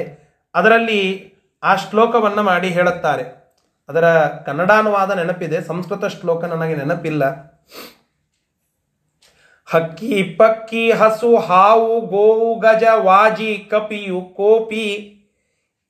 ಅದರಲ್ಲಿ 0.55 1.33
ಆ 1.63 1.75
ಶ್ಲೋಕವನ್ನು 1.75 2.43
ಮಾಡಿ 2.43 2.67
ಹೇಳುತ್ತಾರೆ. 2.67 3.23
ಅದರ 3.89 4.05
ಕನ್ನಡಾನುವಾದ 4.45 5.11
ನೆನಪಿದೆ, 5.11 5.61
ಸಂಸ್ಕೃತ 5.61 6.05
ಶ್ಲೋಕ 6.05 6.43
ನನಗೆ 6.43 6.75
ನೆನಪಿಲ್ಲ. 6.75 7.23
ಹಕ್ಕಿ 9.67 10.23
ಪಕ್ಕಿ 10.23 10.91
ಹಸು 10.91 11.35
ಹಾವು 11.37 12.01
ಗೋವು 12.01 12.59
ಗಜ 12.59 12.83
ವಾಜಿ 12.97 13.57
ಕಪಿಯು 13.71 14.21
ಕೋಪಿ. 14.21 14.87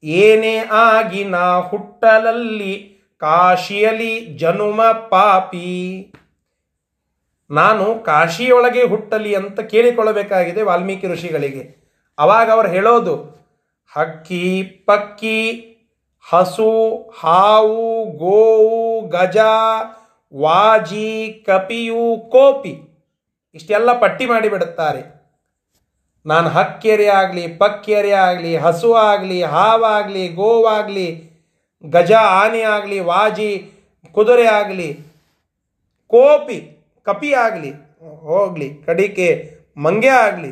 ಏನೇ 0.04 0.58
ಆಗಿ 0.58 1.24
ಹುಟ್ಟಲಲ್ಲಿ 1.70 2.74
ಕಾಶಿಯಲಿ 3.18 4.20
ಜನುಮ 4.20 4.82
ಪಾಪಿ. 4.84 6.14
ನಾನು 7.50 8.04
ಕಾಶಿಯೊಳಗೆ 8.04 8.84
ಹುಟ್ಟಲಿ 8.84 9.36
ಅಂತ 9.36 9.60
ಕೇಳಿಕೊಳ್ಳಬೇಕಾಗಿದೆ 9.60 10.62
ವಾಲ್ಮೀಕಿ 10.62 11.08
ಋಷಿಗಳಿಗೆ. 11.08 11.64
ಅವಾಗ 12.20 12.52
ಅವ್ರು 12.52 12.70
ಹೇಳೋದು, 12.70 13.16
ಹಕ್ಕಿ 13.96 14.64
ಪಕ್ಕಿ 14.64 15.40
ಹಸು 16.32 16.72
ಹಾವು 17.20 18.06
ಗೋವು 18.18 19.08
ಗಜ 19.08 19.38
ವಾಜಿ 20.34 21.44
ಕಪಿಯು 21.48 22.30
ಕೋಪಿ. 22.30 22.95
ಇಷ್ಟೆಲ್ಲ 23.58 23.90
ಪಟ್ಟಿ 24.04 24.26
ಮಾಡಿಬಿಡುತ್ತಾರೆ. 24.26 25.02
ನಾನು 26.26 26.48
ಹಕ್ಕೇರಿ 26.50 27.08
ಆಗಲಿ, 27.20 27.44
ಪಕ್ಕೇರಿ 27.62 28.14
ಆಗಲಿ, 28.28 28.52
ಹಸು 28.66 28.90
ಆಗಲಿ 29.10 29.40
ಹಾವಾಗಲಿ 29.56 30.24
ಗೋವಾಗಲಿ 30.40 31.08
ಗಜ 31.84 32.12
ಆನೆ 32.42 32.62
ಆಗಲಿ, 32.76 33.00
ವಾಜಿ, 33.10 33.52
ಕುದುರೆ 34.16 34.48
ಆಗಲಿ, 34.60 34.90
ಕೋಪಿ, 36.14 36.58
ಕಪಿ 37.08 37.30
ಆಗಲಿ, 37.46 37.72
ಹೋಗಲಿ, 38.30 38.70
ಕಡಿಕೆ, 38.88 39.28
ಮಂಗೆ 39.78 40.12
ಆಗಲಿ, 40.26 40.52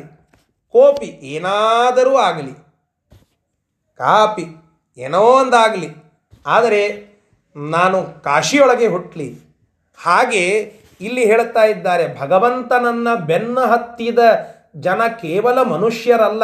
ಕೋಪಿ 0.74 1.08
ಏನಾದರೂ 1.34 2.14
ಆಗಲಿ, 2.28 2.54
ಕಾಪಿ 4.00 4.46
ಏನೋ 4.98 5.20
ಒಂದಾಗಲಿ. 5.40 5.88
ಆದರೆ 6.46 6.80
ನಾನು 7.56 7.98
ಕಾಶಿಯೊಳಗೆ 8.24 8.86
ಹುಟ್ಟಲಿ 8.86 9.28
ಹಾಗೆ 9.98 10.42
ಇಲ್ಲಿ 11.00 11.24
ಹೇಳ್ತಾ 11.24 11.64
ಇದ್ದಾರೆ, 11.64 12.20
ಭಗವಂತನನ್ನ 12.20 13.14
ಬೆನ್ನ 13.14 13.60
ಹತ್ತಿದ 13.60 14.18
ಜನ 14.76 15.00
ಕೇವಲ 15.20 15.62
ಮನುಷ್ಯರಲ್ಲ. 15.62 16.42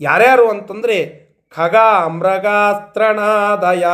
ಯಾರ್ಯಾರು 0.00 0.48
ಅಂತಂದರೆ 0.50 1.28
ಖಗ 1.56 1.76
ಮೃಗಾಸ್ತ್ರಣಾದಯ 2.06 3.86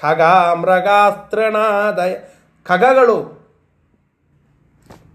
ಖಗ 0.00 0.22
ಮೃಗಾಸ್ತ್ರಣಾದಯ 0.54 2.16
ಖಗಗಳು. 2.64 3.42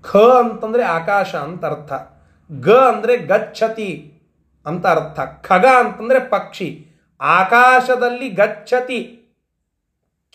ಖ 0.01 0.17
ಅಂತಂದ್ರೆ 0.17 0.83
ಆಕಾಶ 0.83 1.35
ಅಂತ 1.35 1.65
ಅರ್ಥ. 1.65 1.93
ಗ 2.61 2.71
ಅಂದ್ರೆ 2.71 3.17
ಗಚ್ಚತಿ 3.17 4.13
ಅಂತ 4.65 4.87
ಅರ್ಥ. 4.87 5.47
ಖಗ 5.47 5.65
ಅಂತಂದ್ರೆ 5.65 6.19
ಪಕ್ಷಿ. 6.19 6.87
ಆಕಾಶದಲ್ಲಿ 7.21 8.29
ಗಚ್ಚತಿ. 8.29 9.16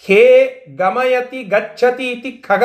ಖೇ 0.07 0.23
ಗಮಯತಿ 0.77 1.45
ಗಚ್ಚತಿ 1.45 2.11
ಇತಿ 2.11 2.31
ಖಗ 2.33 2.65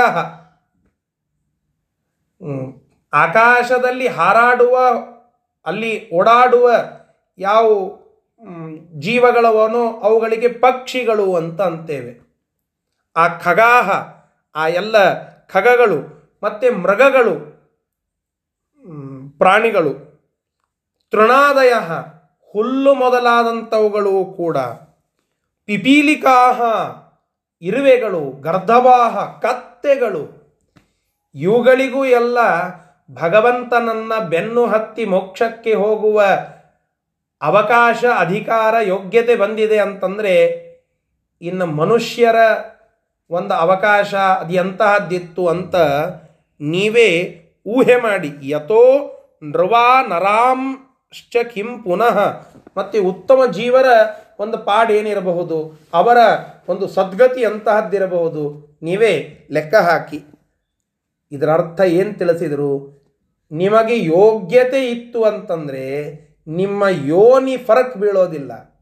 ಆಕಾಶದಲ್ಲಿ 3.13 4.07
ಹಾರಾಡುವ, 4.07 4.75
ಅಲ್ಲಿ 5.65 5.91
ಓಡಾಡುವ 6.11 6.69
ಯಾವ 7.37 7.67
ಜೀವಗಳವನೋ 8.99 9.83
ಅವುಗಳಿಗೆ 9.99 10.47
ಪಕ್ಷಿಗಳು 10.47 11.35
ಅಂತ 11.35 11.61
ಅಂತೇವೆ. 11.61 12.13
ಆ 13.15 13.37
ಖಗಾಹ, 13.37 13.89
ಆ 14.55 14.67
ಎಲ್ಲ 14.67 14.97
ಖಗಗಳು 15.47 15.99
ಮತ್ತು 16.43 16.67
ಮೃಗಗಳು 16.81 17.35
ಪ್ರಾಣಿಗಳು, 19.37 19.93
ತೃಣಾದಯ, 21.11 21.73
ಹುಲ್ಲು 22.53 22.93
ಮೊದಲಾದಂಥವುಗಳು 22.95 24.33
ಕೂಡ, 24.37 24.57
ಪಿಪೀಲಿಕಾಹ 25.69 26.61
ಇರುವೆಗಳು 27.61 28.41
ಗರ್ಧವಾಹ 28.41 29.17
ಕತ್ತೆಗಳು, 29.39 30.23
ಇವುಗಳಿಗೂ 31.35 32.05
ಎಲ್ಲ 32.05 32.37
ಭಗವಂತನನ್ನ 33.13 34.13
ಬೆನ್ನು 34.29 34.67
ಹತ್ತಿ 34.67 35.05
ಮೋಕ್ಷಕ್ಕೆ 35.05 35.73
ಹೋಗುವ 35.73 36.23
ಅವಕಾಶ, 37.41 38.05
ಅಧಿಕಾರ, 38.17 38.75
ಯೋಗ್ಯತೆ 38.81 39.35
ಬಂದಿದೆ 39.35 39.77
ಅಂತಂದರೆ 39.77 40.35
ಇನ್ನು 41.41 41.65
ಮನುಷ್ಯರ 41.65 42.35
ಒಂದು 43.29 43.53
ಅವಕಾಶ 43.53 44.15
ಅದು 44.15 44.53
ಎಂತಹದ್ದಿತ್ತು 44.53 45.47
ಅಂತ 45.47 45.75
ನೀವೇ 46.59 47.09
ಊಹೆ 47.65 47.95
ಮಾಡಿ. 47.95 48.31
ಯಥೋ 48.41 48.83
ನೃವಾ 49.43 50.01
ನರಾಂಶ್ಚ 50.07 50.86
ಕಿಂ 51.43 51.83
ಪುನಃ. 51.83 52.43
ಮತ್ತು 52.77 53.03
ಉತ್ತಮ 53.03 53.51
ಜೀವರ 53.51 53.85
ಒಂದು 54.39 54.57
ಪಾಡೇನಿರಬಹುದು? 54.57 55.79
ಅವರ 55.93 56.17
ಒಂದು 56.69 56.87
ಸದ್ಗತಿ 56.87 57.45
ಅಂತಹದ್ದಿರಬಹುದು? 57.45 58.77
ನೀವೇ 58.81 59.47
ಲೆಕ್ಕ 59.51 59.75
ಹಾಕಿ. 59.75 60.23
ಇದರ 61.31 61.49
ಅರ್ಥ 61.49 61.81
ಏನು 61.81 62.13
ತಿಳಿಸಿದರು? 62.13 62.97
ನಿಮಗೆ 63.51 64.03
ಯೋಗ್ಯತೆ 64.03 64.89
ಇತ್ತು 64.89 65.23
ಅಂತಂದರೆ 65.23 66.13
ನಿಮ್ಮ 66.47 66.87
ಯೋನಿ 66.87 67.57
ಫರಕ್ 67.57 67.97
ಬೀಳೋದಿಲ್ಲ. 67.97 68.81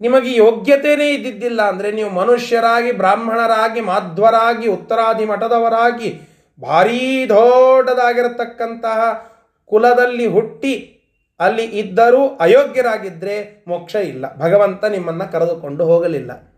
ನಿಮಗೆ 0.00 0.36
ಯೋಗ್ಯತೆಯೇ 0.36 1.14
ಇದ್ದಿದ್ದಿಲ್ಲ 1.14 1.62
ಅಂದರೆ 1.62 1.92
ನೀವು 1.92 2.10
ಮನುಷ್ಯರಾಗಿ, 2.10 2.92
ಬ್ರಾಹ್ಮಣರಾಗಿ, 2.92 3.80
ಮಾಧ್ವರಾಗಿ, 3.80 4.68
ಉತ್ತರಾದಿ 4.68 5.24
ಮಠದವರಾಗಿ, 5.24 6.20
ಭಾರೀ 6.60 7.28
ದೊಡ್ಡದಾಗಿರತಕ್ಕಂತಹ 7.28 9.30
ಕುಲದಲ್ಲಿ 9.66 10.26
ಹುಟ್ಟಿ 10.26 10.93
ಅಲ್ಲಿ 11.40 11.64
ಇದ್ದರೂ 11.64 12.28
ಅಯೋಗ್ಯರಾಗಿದ್ದರೆ 12.28 13.64
ಮೋಕ್ಷ 13.68 13.94
ಇಲ್ಲ. 13.94 14.36
ಭಗವಂತ 14.36 14.84
ನಿಮ್ಮನ್ನು 14.84 15.32
ಕರೆದುಕೊಂಡು 15.32 15.84
ಹೋಗಲಿಲ್ಲ. 15.84 16.54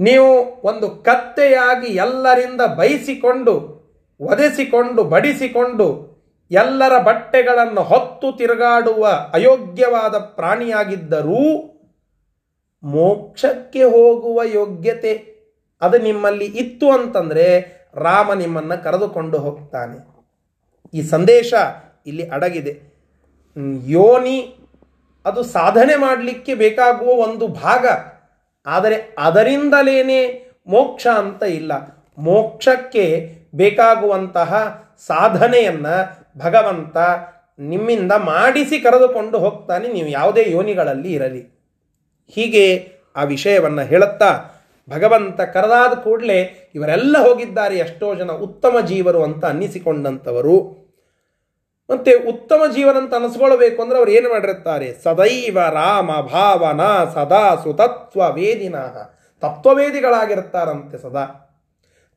ನೀವು 0.00 0.60
ಒಂದು 0.62 0.90
ಕತ್ತೆಯಾಗಿ 0.90 1.86
ಎಲ್ಲರಿಂದ 1.86 2.60
ಬಯಸಿಕೊಂಡು 2.60 3.78
ಒದೆಸಿಕೊಂಡು 4.20 5.04
ಬಡಿಸಿಕೊಂಡು 5.04 6.08
ಎಲ್ಲರ 6.50 6.98
ಬಟ್ಟೆಗಳನ್ನು 6.98 7.82
ಹೊತ್ತು 7.82 8.36
ತಿರುಗಾಡುವ 8.36 9.06
ಅಯೋಗ್ಯವಾದ 9.06 10.14
ಪ್ರಾಣಿಯಾಗಿದ್ದರೂ 10.18 11.42
ಮೋಕ್ಷಕ್ಕೆ 12.82 13.82
ಹೋಗುವ 13.82 14.42
ಯೋಗ್ಯತೆ 14.44 15.38
ಅದು 15.80 15.98
ನಿಮ್ಮಲ್ಲಿ 15.98 16.44
ಇತ್ತು 16.44 16.90
ಅಂತಂದರೆ 16.92 17.78
ರಾಮ 17.94 18.32
ನಿಮ್ಮನ್ನು 18.32 18.84
ಕರೆದುಕೊಂಡು 18.84 19.38
ಹೋಗ್ತಾನೆ. 19.38 19.98
ಈ 20.94 21.02
ಸಂದೇಶ 21.02 21.54
ಇಲ್ಲಿ 22.06 22.28
ಅಡಗಿದೆ. 22.28 22.87
ಯೋನಿ, 23.86 24.56
ಅದು 25.24 25.42
ಸಾಧನೆ 25.42 25.96
ಮಾಡಲಿಕ್ಕೆ 25.96 26.54
ಬೇಕಾಗುವ 26.54 27.08
ಒಂದು 27.08 27.48
ಭಾಗ. 27.48 27.86
ಆದರೆ 28.66 29.14
ಅದರಿಂದಲೇನೆ 29.18 30.52
ಮೋಕ್ಷ 30.66 31.06
ಅಂತ 31.06 31.42
ಇಲ್ಲ. 31.42 31.72
ಮೋಕ್ಷಕ್ಕೆ 32.18 33.34
ಬೇಕಾಗುವಂತಹ 33.54 34.82
ಸಾಧನೆಯನ್ನು 35.06 36.26
ಭಗವಂತ 36.38 36.96
ನಿಮ್ಮಿಂದ 37.58 38.12
ಮಾಡಿಸಿ 38.12 38.80
ಕರೆದುಕೊಂಡು 38.80 39.38
ಹೋಗ್ತಾನೆ. 39.38 39.88
ನೀವು 39.88 40.08
ಯಾವುದೇ 40.08 40.44
ಯೋನಿಗಳಲ್ಲಿ 40.48 41.12
ಇರಲಿ. 41.12 41.58
ಹೀಗೆ 42.28 42.92
ಆ 43.16 43.22
ವಿಷಯವನ್ನು 43.22 43.82
ಹೇಳುತ್ತಾ 43.82 44.44
ಭಗವಂತ 44.90 45.40
ಕರೆದಾದ 45.40 45.98
ಕೂಡಲೇ 45.98 46.70
ಇವರೆಲ್ಲ 46.74 47.18
ಹೋಗಿದ್ದಾರೆ. 47.18 47.76
ಎಷ್ಟೋ 47.76 48.14
ಜನ 48.14 48.30
ಉತ್ತಮ 48.30 48.76
ಜೀವರು 48.86 49.22
ಅಂತ 49.22 49.44
ಅನ್ನಿಸಿಕೊಂಡಂಥವರು. 49.44 50.87
ಮತ್ತೆ 51.90 52.14
ಉತ್ತಮ 52.14 52.62
ಜೀವನ 52.74 52.96
ಅಂತ 52.96 53.14
ಅನಿಸ್ಕೊಳ್ಬೇಕು 53.14 53.82
ಅಂದ್ರೆ 53.82 53.98
ಅವ್ರು 53.98 54.12
ಏನು 54.12 54.28
ಮಾಡಿರುತ್ತಾರೆ 54.28 54.92
ಸದೈವ 55.04 55.58
ರಾಮ 55.72 56.20
ಭಾವನ 56.20 56.80
ಸದಾ 57.14 57.56
ಸುತತ್ವ 57.64 58.34
ವೇದಿನ 58.34 58.76
ತತ್ವವೇದಿಗಳಾಗಿರ್ತಾರಂತೆ 59.42 60.98
ಸದಾ. 60.98 61.24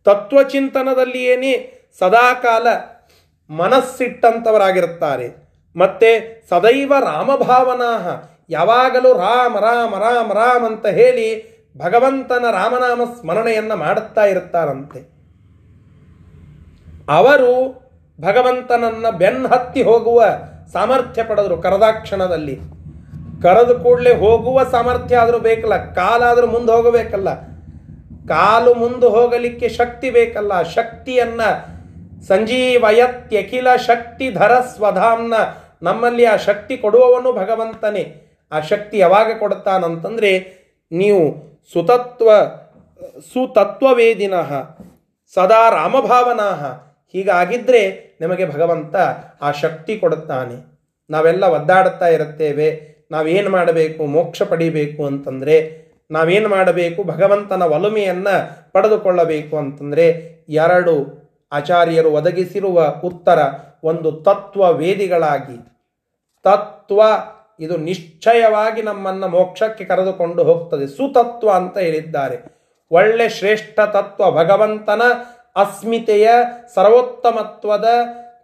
ತತ್ವಚಿಂತನದಲ್ಲಿಯೇನೇ 0.05 1.53
ಸದಾಕಾಲ 1.99 2.67
ಮನಸ್ಸಿಟ್ಟಂಥವರಾಗಿರುತ್ತಾರೆ 3.49 5.28
ಮತ್ತೆ 5.76 6.09
ಸದೈವ 6.49 6.93
ರಾಮಭಾವನಾಹ 6.99 8.05
ಯಾವಾಗಲೂ 8.49 9.13
ರಾಮ 9.13 9.59
ರಾಮ 9.59 9.95
ರಾಮ, 9.99 10.34
ರಾಮ್ 10.34 10.65
ಅಂತ 10.65 10.88
ಹೇಳಿ 10.88 11.28
ಭಗವಂತನ 11.78 12.45
ರಾಮನಾಮ 12.51 13.13
ಸ್ಮರಣೆಯನ್ನು 13.19 13.76
ಮಾಡುತ್ತಾ 13.76 14.26
ಇರುತ್ತಾರಂತೆ 14.26 14.99
ಅವರು 17.09 17.51
ಭಗವಂತನನ್ನ 18.22 19.09
ಬೆನ್ನತ್ತಿ 19.09 19.84
ಹೋಗುವ 19.84 20.24
ಸಾಮರ್ಥ್ಯ 20.74 21.24
ಪಡೆದ್ರು 21.24 21.61
ಕರದಾಕ್ಷಣದಲ್ಲಿ. 21.61 22.59
ಕರೆದು 23.41 23.80
ಕೂಡಲೇ 23.80 24.15
ಹೋಗುವ 24.15 24.63
ಸಾಮರ್ಥ್ಯ 24.63 25.15
ಆದರೂ 25.15 25.39
ಬೇಕಲ್ಲ 25.39 25.93
ಕಾಲಾದರೂ 25.93 26.47
ಮುಂದೆ 26.47 26.72
ಹೋಗಬೇಕಲ್ಲ. 26.72 27.34
ಕಾಲು 28.28 28.74
ಮುಂದೆ 28.74 29.07
ಹೋಗಲಿಕ್ಕೆ 29.07 29.69
ಶಕ್ತಿ 29.69 30.09
ಬೇಕಲ್ಲ 30.09 30.61
ಶಕ್ತಿಯನ್ನ 30.61 31.41
ಸಂಜೀವಯತ್ಯಖಿಲ 32.28 33.76
ಶಕ್ತಿಧರ 33.76 34.59
ಸ್ವಧಾಮ್ನ 34.59 35.34
ನಮ್ಮಲ್ಲಿ 35.82 36.26
ಆ 36.26 36.36
ಶಕ್ತಿ 36.36 36.78
ಕೊಡುವವನು 36.78 37.34
ಭಗವಂತನೇ. 37.34 38.28
ಆ 38.51 38.59
ಶಕ್ತಿ 38.59 38.97
ಯಾವಾಗ 38.97 39.39
ಕೊಡುತ್ತಾನಂತಂದ್ರೆ 39.39 40.61
ನೀವು 40.91 41.51
ಸುತತ್ವ, 41.74 42.32
ಸುತತ್ವವೇದಿನಃ, 43.34 44.53
ಸದಾ 45.34 45.69
ರಾಮಭಾವನಾಹ 45.69 46.91
ಹೀಗಾಗಿದ್ದರೆ 47.12 48.18
ನಿಮಗೆ 48.22 48.51
ಭಗವಂತ 48.51 48.95
ಆ 49.41 49.51
ಶಕ್ತಿ 49.51 49.97
ಕೊಡುತ್ತಾನೆ. 49.97 50.72
ನಾವೆಲ್ಲ 51.09 51.45
ಒದ್ದಾಡುತ್ತಾ 51.45 52.07
ಇರುತ್ತೇವೆ. 52.07 52.91
ನಾವೇನು 53.12 53.49
ಮಾಡಬೇಕು? 53.49 54.05
ಮೋಕ್ಷ 54.05 54.41
ಪಡಿಬೇಕು 54.41 55.05
ಅಂತಂದರೆ, 55.05 55.86
ನಾವೇನು 56.12 56.49
ಮಾಡಬೇಕು? 56.49 57.03
ಭಗವಂತನ 57.03 57.62
ಒಲುಮೆಯನ್ನು 57.62 58.72
ಪಡೆದುಕೊಳ್ಳಬೇಕು 58.72 59.57
ಅಂತಂದರೆ, 59.57 60.07
ಎರಡು 60.49 61.22
ಆಚಾರ್ಯರು 61.51 62.12
ಒದಗಿಸಿರುವ 62.12 62.86
ಉತ್ತರ, 63.03 63.39
ಒಂದು 63.84 64.12
ತತ್ವ 64.12 64.74
ವೇದಿಗಳಾಗಿ. 64.74 65.57
ತತ್ವ 66.43 67.01
ಇದು 67.59 67.78
ನಿಶ್ಚಯವಾಗಿ 67.78 68.82
ನಮ್ಮನ್ನು 68.82 69.28
ಮೋಕ್ಷಕ್ಕೆ 69.28 69.86
ಕರೆದುಕೊಂಡು 69.86 70.43
ಹೋಗ್ತದೆ. 70.43 70.88
ಸುತತ್ವ 70.88 71.51
ಅಂತ 71.51 71.78
ಹೇಳಿದ್ದಾರೆ. 71.78 72.62
ಒಳ್ಳೆ 72.91 73.30
ಶ್ರೇಷ್ಠ 73.30 73.80
ತತ್ವ 73.80 74.32
ಭಗವಂತನ 74.32 75.01
ಅಸ್ಮಿತೆಯ 75.56 76.30
ಸರ್ವೋತ್ತಮತ್ವದ 76.76 77.89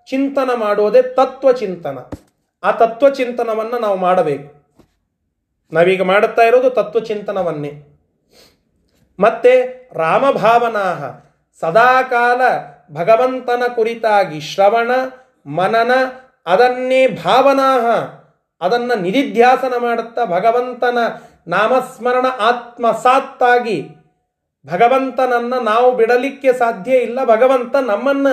ಚಿಂತನ 0.08 0.50
ಮಾಡುವುದೇ 0.56 1.02
ತತ್ವ 1.02 1.52
ಚಿಂತನ 1.52 2.00
ಆ 2.64 2.72
ತತ್ವ 2.72 3.10
ಚಿಂತನವನ್ನು 3.10 3.80
ನಾವು 3.80 3.98
ಮಾಡಬೇಕು. 3.98 4.58
ನಾವೀಗ 5.74 6.02
ಮಾಡುತ್ತಾ 6.02 6.42
ಇರೋದು 6.42 6.70
ತತ್ವಚಿಂತನವನ್ನೇ. 6.70 7.72
ಮತ್ತೆ 9.20 9.62
ರಾಮಭಾವನಾಹ, 9.94 11.04
ಸದಾಕಾಲ 11.60 12.42
ಭಗವಂತನ 12.94 13.64
ಕುರಿತಾಗಿ 13.76 14.40
ಶ್ರವಣ, 14.42 14.92
ಮನನ, 15.46 15.92
ಅದನ್ನೇ 16.46 17.08
ಭಾವನಾಹ, 17.08 17.86
ಅದನ್ನು 18.62 19.02
ನಿಧಿಧ್ಯಾಸನ 19.02 19.74
ಮಾಡುತ್ತಾ 19.80 20.26
ಭಗವಂತನ 20.26 20.98
ನಾಮಸ್ಮರಣ 21.48 22.26
ಆತ್ಮಸಾತ್ತಾಗಿ 22.40 23.90
ಭಗವಂತನನ್ನ 24.68 25.54
ನಾವು 25.64 25.96
ಬಿಡಲಿಕ್ಕೆ 25.96 26.54
ಸಾಧ್ಯ 26.54 26.96
ಇಲ್ಲ, 26.98 27.26
ಭಗವಂತ 27.26 27.76
ನಮ್ಮನ್ನ 27.76 28.28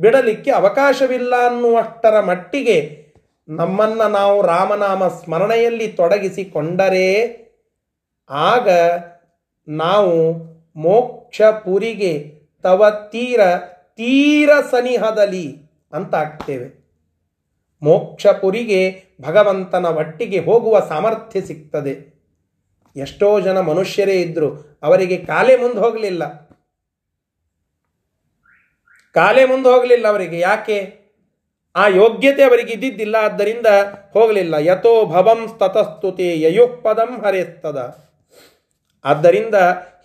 ಬಿಡಲಿಕ್ಕೆ 0.00 0.50
ಅವಕಾಶವಿಲ್ಲ 0.50 1.34
ಅನ್ನುವಷ್ಟರ 1.46 2.20
ಮಟ್ಟಿಗೆ 2.20 3.08
ನಮ್ಮನ್ನು 3.48 4.08
ನಾವು 4.08 4.42
ರಾಮನಾಮ 4.42 5.08
ಸ್ಮರಣೆಯಲ್ಲಿ 5.08 5.88
ತೊಡಗಿಸಿಕೊಂಡರೆ 5.88 7.08
ಆಗ 8.30 8.68
ನಾವು 9.68 10.14
ಮೋಕ್ಷಪುರಿಗೆ 10.76 12.12
ತವ 12.62 12.90
ತೀರ 13.12 13.40
ತೀರ 13.96 14.50
ಸನಿಹದಲ್ಲಿ 14.70 15.46
ಅಂತ 15.92 16.14
ಆಗ್ತೇವೆ 16.14 16.68
ಮೋಕ್ಷಪುರಿಗೆ 17.82 19.04
ಭಗವಂತನ 19.22 19.86
ಒಟ್ಟಿಗೆ 19.86 20.38
ಹೋಗುವ 20.38 20.80
ಸಾಮರ್ಥ್ಯ 20.88 21.40
ಸಿಗ್ತದೆ. 21.40 21.94
ಎಷ್ಟೋ 22.96 23.40
ಜನ 23.40 23.60
ಮನುಷ್ಯರೇ 23.60 24.16
ಇದ್ದರು 24.20 24.67
ಅವರಿಗೆ 24.82 25.16
ಕಾಲೇ 25.16 25.56
ಮುಂದೆ 25.56 25.78
ಹೋಗಲಿಲ್ಲ. 25.78 26.48
ಕಾಲೇ 29.14 29.44
ಮುಂದೆ 29.44 29.68
ಹೋಗಲಿಲ್ಲ 29.68 30.08
ಅವರಿಗೆ. 30.08 30.38
ಯಾಕೆ? 30.38 30.98
ಆ 31.76 31.86
ಯೋಗ್ಯತೆ 31.86 32.42
ಅವರಿಗೆ 32.42 32.72
ಇದ್ದಿದ್ದಿಲ್ಲ, 32.72 33.16
ಆದ್ದರಿಂದ 33.20 33.66
ಹೋಗಲಿಲ್ಲ. 34.12 34.54
ಯಥೋ 34.54 35.06
ಭವಂ 35.06 35.48
ಸ್ತತಸ್ತುತೆ 35.48 36.40
ಯಯುಃಪದಂ 36.40 37.24
ಹರೇಸ್ತದ. 37.24 38.08
ಆದ್ದರಿಂದ 39.04 39.54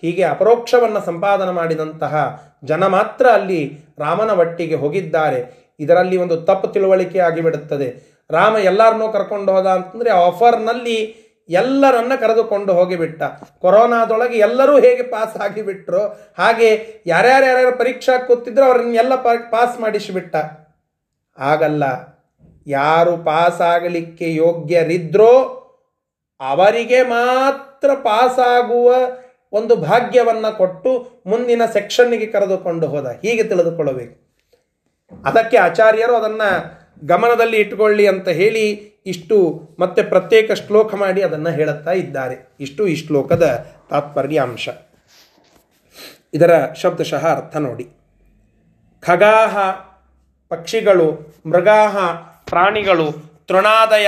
ಹೀಗೆ 0.01 0.23
ಅಪರೋಕ್ಷವನ್ನು 0.23 1.05
ಸಂಪಾದನೆ 1.05 1.51
ಮಾಡಿದಂತಹ 1.51 2.43
ಜನ 2.63 2.87
ಮಾತ್ರ 2.87 3.29
ಅಲ್ಲಿ 3.29 3.79
ರಾಮನ 3.99 4.31
ಒಟ್ಟಿಗೆ 4.31 4.75
ಹೋಗಿದ್ದಾರೆ. 4.75 5.63
ಇದರಲ್ಲಿ 5.79 6.17
ಒಂದು 6.17 6.41
ತಪ್ಪು 6.41 6.67
ತಿಳುವಳಿಕೆ 6.67 7.19
ಆಗಿಬಿಡುತ್ತದೆ. 7.19 8.13
ರಾಮ 8.31 8.57
ಎಲ್ಲರನ್ನೂ 8.57 9.11
ಕರ್ಕೊಂಡು 9.11 9.51
ಹೋದ 9.51 9.65
ಅಂತಂದರೆ 9.65 10.09
ಆಫರ್ನಲ್ಲಿ 10.09 11.22
ಎಲ್ಲರನ್ನ 11.53 12.13
ಕರೆದುಕೊಂಡು 12.19 12.73
ಹೋಗಿಬಿಟ್ಟ. 12.73 13.23
ಕೊರೋನಾದೊಳಗೆ 13.61 14.37
ಎಲ್ಲರೂ 14.37 14.79
ಹೇಗೆ 14.79 15.03
ಪಾಸ್ 15.03 15.35
ಆಗಿಬಿಟ್ರು, 15.37 16.03
ಹಾಗೆ 16.37 16.69
ಯಾರ್ಯಾರು 17.05 17.45
ಯಾರ್ಯಾರು 17.45 17.77
ಪರೀಕ್ಷಾ 17.77 18.17
ಕೂತಿದ್ರು 18.17 18.65
ಅವ್ರನ್ನೆಲ್ಲ 18.65 19.15
ಪಾಸ್ 19.49 19.79
ಮಾಡಿಸಿಬಿಟ್ಟ. 19.79 20.35
ಆಗಲ್ಲ. 21.37 21.83
ಯಾರು 22.67 23.17
ಪಾಸ್ 23.17 23.61
ಆಗಲಿಕ್ಕೆ 23.61 24.35
ಯೋಗ್ಯರಿದ್ರೋ 24.35 25.59
ಅವರಿಗೆ 26.41 27.03
ಮಾತ್ರ 27.03 27.89
ಪಾಸಾಗುವ 27.93 28.95
ಒಂದು 29.51 29.75
ಭಾಗ್ಯವನ್ನು 29.75 30.57
ಕೊಟ್ಟು 30.57 31.21
ಮುಂದಿನ 31.25 31.61
ಸೆಕ್ಷನ್ನಿಗೆ 31.73 32.25
ಕರೆದುಕೊಂಡು 32.25 32.87
ಹೋದ. 32.87 33.07
ಹೀಗೆ 33.21 33.43
ತಿಳಿದುಕೊಳ್ಳಬೇಕು. 33.43 34.15
ಅದಕ್ಕೆ 35.25 35.57
ಆಚಾರ್ಯರು 35.57 36.15
ಅದನ್ನು 36.15 36.49
ಗಮನದಲ್ಲಿ 37.07 37.57
ಇಟ್ಕೊಳ್ಳಿ 37.57 38.07
ಅಂತ 38.07 38.29
ಹೇಳಿ 38.29 38.92
ಇಷ್ಟು 39.05 39.69
ಮತ್ತೆ 39.79 40.03
ಪ್ರತ್ಯೇಕ 40.03 40.51
ಶ್ಲೋಕ 40.51 40.95
ಮಾಡಿ 40.95 41.21
ಅದನ್ನು 41.21 41.49
ಹೇಳುತ್ತಾ 41.49 41.91
ಇದ್ದಾರೆ. 41.91 42.55
ಇಷ್ಟು 42.59 42.87
ಈ 42.87 42.95
ಶ್ಲೋಕದ 42.95 43.65
ತಾತ್ಪರ್ಯ 43.89 44.41
ಅಂಶ 44.41 44.69
ಇದರ 46.33 46.73
ಶಬ್ದಶಃ 46.73 47.27
ಅರ್ಥ 47.27 47.57
ನೋಡಿ. 47.57 47.89
ಖಗಾಹ 49.01 49.71
ಪಕ್ಷಿಗಳು, 50.49 51.35
ಮೃಗಾಹ 51.45 51.97
ಪ್ರಾಣಿಗಳು 52.49 53.11
ತೃಣಾದಯ 53.47 54.07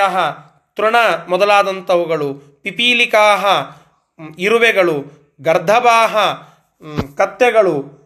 ತೃಣ 0.75 0.95
ಮೊದಲಾದಂಥವುಗಳು, 1.29 2.33
ಪಿಪೀಲಿಕಾಹ 2.61 3.45
ಇರುವೆಗಳು, 4.39 5.03
ಗರ್ಧಬಾಹ 5.41 6.17
ಕತ್ತೆಗಳು, 7.17 8.05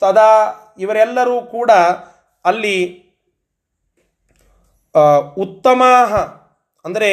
ತದಾ 0.00 0.32
ಇವರೆಲ್ಲರೂ 0.78 1.40
ಕೂಡ 1.40 1.70
ಅಲ್ಲಿ 2.44 3.07
ಉತ್ತಮ 5.38 5.82
ಅಂದರೆ 6.84 7.10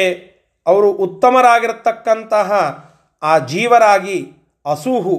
ಅವರು 0.66 0.88
ಉತ್ತಮರಾಗಿರತಕ್ಕಂತಹ 0.90 2.52
ಆ 3.22 3.38
ಜೀವರಾಗಿ 3.38 4.18
ಅಸುಹು, 4.66 5.16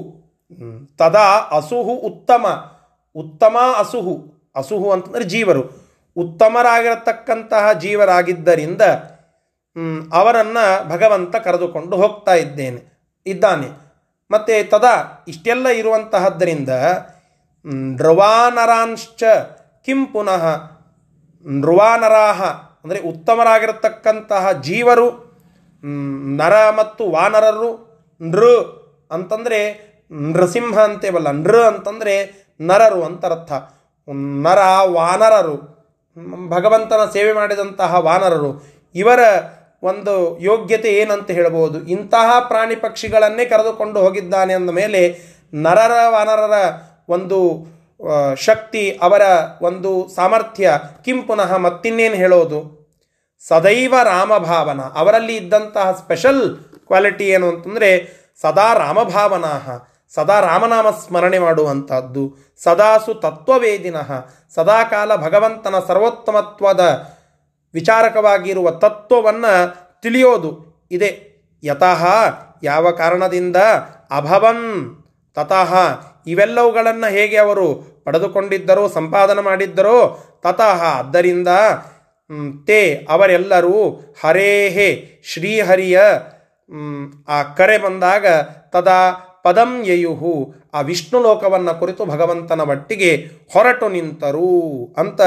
ತದಾ 0.99 1.27
ಅಸುಹು 1.57 1.93
ಉತ್ತಮ 2.09 2.45
ಉತ್ತಮ 3.15 3.57
ಅಸುಹು 3.77 4.15
ಅಸುಹು 4.55 4.87
ಅಂತಂದರೆ 4.91 5.23
ಜೀವರು, 5.23 5.63
ಉತ್ತಮರಾಗಿರತಕ್ಕಂತಹ 6.17 7.65
ಜೀವರಾಗಿದ್ದರಿಂದ 7.73 8.83
ಅವರನ್ನು 10.11 10.65
ಭಗವಂತ 10.89 11.35
ಕರೆದುಕೊಂಡು 11.35 11.95
ಹೋಗ್ತಾ 11.97 12.33
ಇದ್ದೇನೆ, 12.35 12.79
ಇದ್ದಾನೆ. 13.25 13.69
ಮತ್ತು 14.31 14.55
ತದಾ 14.69 14.95
ಇಷ್ಟೆಲ್ಲ 15.27 15.67
ಇರುವಂತಹದ್ದರಿಂದ 15.67 16.71
ಧ್ರುವಾನರಾಂಶ್ಚ 17.95 19.23
ಕಿಂ 19.87 20.05
ಪುನಃ 20.05 20.43
ನೃವಾನರಾಹ, 21.45 22.41
ಅಂದರೆ 22.83 22.99
ಉತ್ತಮರಾಗಿರತಕ್ಕಂತಹ 23.09 24.51
ಜೀವರು 24.67 25.07
ನರ 26.39 26.55
ಮತ್ತು 26.77 27.03
ವಾನರರು, 27.11 27.69
ನೃ 28.21 28.51
ಅಂತಂದರೆ 29.11 29.59
ನೃಸಿಂಹ 30.31 30.77
ಅಂತೇವಲ್ಲ, 30.79 31.29
ನೃ 31.43 31.57
ಅಂತಂದರೆ 31.63 32.15
ನರರು 32.59 33.01
ಅಂತರರ್ಥ. 33.03 33.51
ನರ 34.43 34.61
ವಾನರರು 34.97 35.55
ಭಗವಂತನ 36.49 37.01
ಸೇವೆ 37.13 37.31
ಮಾಡಿದಂತಹ 37.33 37.99
ವಾನರರು, 37.99 38.51
ಇವರ 38.95 39.21
ಒಂದು 39.83 40.13
ಯೋಗ್ಯತೆ 40.41 40.91
ಏನಂತ 40.93 41.29
ಹೇಳ್ಬೋದು? 41.31 41.77
ಇಂತಹ 41.87 42.29
ಪ್ರಾಣಿ 42.47 42.75
ಪಕ್ಷಿಗಳನ್ನೇ 42.75 43.43
ಕರೆದುಕೊಂಡು 43.45 43.97
ಹೋಗಿದ್ದಾನೆ 43.99 44.53
ಅಂದ 44.53 44.71
ಮೇಲೆ 44.79 45.01
ನರರ 45.53 45.95
ವಾನರರ 46.07 46.55
ಒಂದು 47.09 47.39
ಶಕ್ತಿ 48.35 48.99
ಅವರ 49.01 49.21
ಒಂದು 49.61 50.09
ಸಾಮರ್ಥ್ಯ 50.15 50.79
ಕಿಂ 51.05 51.23
ಪುನಃ 51.23 51.55
ಮತ್ತಿನ್ನೇನು 51.55 52.15
ಹೇಳೋದು? 52.15 52.59
ಸದೈವ 53.47 53.95
ರಾಮಭಾವನ. 54.03 54.81
ಅವರಲ್ಲಿ 54.81 55.35
ಇದ್ದಂತಹ 55.35 55.91
ಸ್ಪೆಷಲ್ 55.91 56.57
ಕ್ವಾಲಿಟಿ 56.87 57.27
ಏನು 57.27 57.49
ಅಂತಂದರೆ 57.49 57.89
ಸದಾ 58.41 58.73
ರಾಮಭಾವನಾ 58.73 59.53
ಸದಾ 60.15 60.39
ರಾಮನಾಮ 60.39 60.89
ಸ್ಮರಣೆ 60.89 61.39
ಮಾಡುವಂಥದ್ದು 61.39 62.37
ಸದಾಸು 62.63 63.13
ತತ್ವವೇದಿನಃ, 63.13 64.11
ಸದಾಕಾಲ 64.55 65.15
ಭಗವಂತನ 65.15 65.75
ಸರ್ವೋತ್ತಮತ್ವದ 65.87 67.07
ವಿಚಾರಕವಾಗಿರುವ 67.73 68.71
ತತ್ವವನ್ನು 68.71 69.53
ತಿಳಿಯೋದು. 70.01 70.51
ಇದೆ. 70.91 71.27
ಯತಃ 71.63 72.05
ಯಾವ 72.63 72.91
ಕಾರಣದಿಂದ? 72.91 73.55
ಅಭವನ್ 74.11 74.97
ತತಃ 75.35 75.73
ಇವೆಲ್ಲವುಗಳನ್ನು 76.27 77.11
ಹೇಗೆ 77.11 77.37
ಅವರು 77.37 78.01
ಪಡೆದುಕೊಂಡಿದ್ದರೋ, 78.03 78.87
ಸಂಪಾದನೆ 78.87 79.41
ಮಾಡಿದ್ದರೋ, 79.41 80.19
ತತಃ 80.43 80.83
ಆದ್ದರಿಂದ 80.83 81.47
ತೇ 82.65 83.05
ಅವರೆಲ್ಲರೂ 83.09 83.89
ಹರೇಹೇ 84.25 85.21
ಶ್ರೀಹರಿಯ 85.23 85.99
ಆ 87.27 87.43
ಕರೆ 87.43 87.77
ಬಂದಾಗ 87.77 88.25
ತದಾ 88.69 89.11
ಪದಂ 89.43 89.83
ಯಯುಹು, 89.85 90.53
ಆ 90.73 90.81
ವಿಷ್ಣು 90.81 91.23
ಲೋಕವನ್ನು 91.23 91.79
ಕುರಿತು 91.79 92.05
ಭಗವಂತನ 92.05 92.61
ಮಟ್ಟಿಗೆ 92.61 93.31
ಹೊರಟು 93.53 93.89
ನಿಂತರು 93.89 94.85
ಅಂತ 94.97 95.21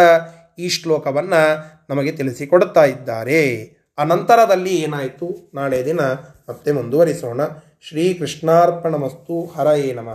ಈ 0.58 0.68
ಶ್ಲೋಕವನ್ನು 0.68 1.64
ನಮಗೆ 1.90 2.12
ತಿಳಿಸಿಕೊಡುತ್ತಾ 2.12 2.84
ಇದ್ದಾರೆ. 2.84 3.70
ಅನಂತರದಲ್ಲಿ 3.98 4.74
ಏನಾಯಿತು? 4.76 5.50
ನಾಳೆ 5.54 5.84
ದಿನ 5.84 6.00
ಮತ್ತೆ 6.48 6.72
ಮುಂದುವರಿಸೋಣ. 6.72 7.40
ಶ್ರೀಕೃಷ್ಣಾರ್ಪಣಮಸ್ತು. 7.88 9.54
ಹರಯೇ 9.56 9.92
ನಮಃ. 9.92 10.08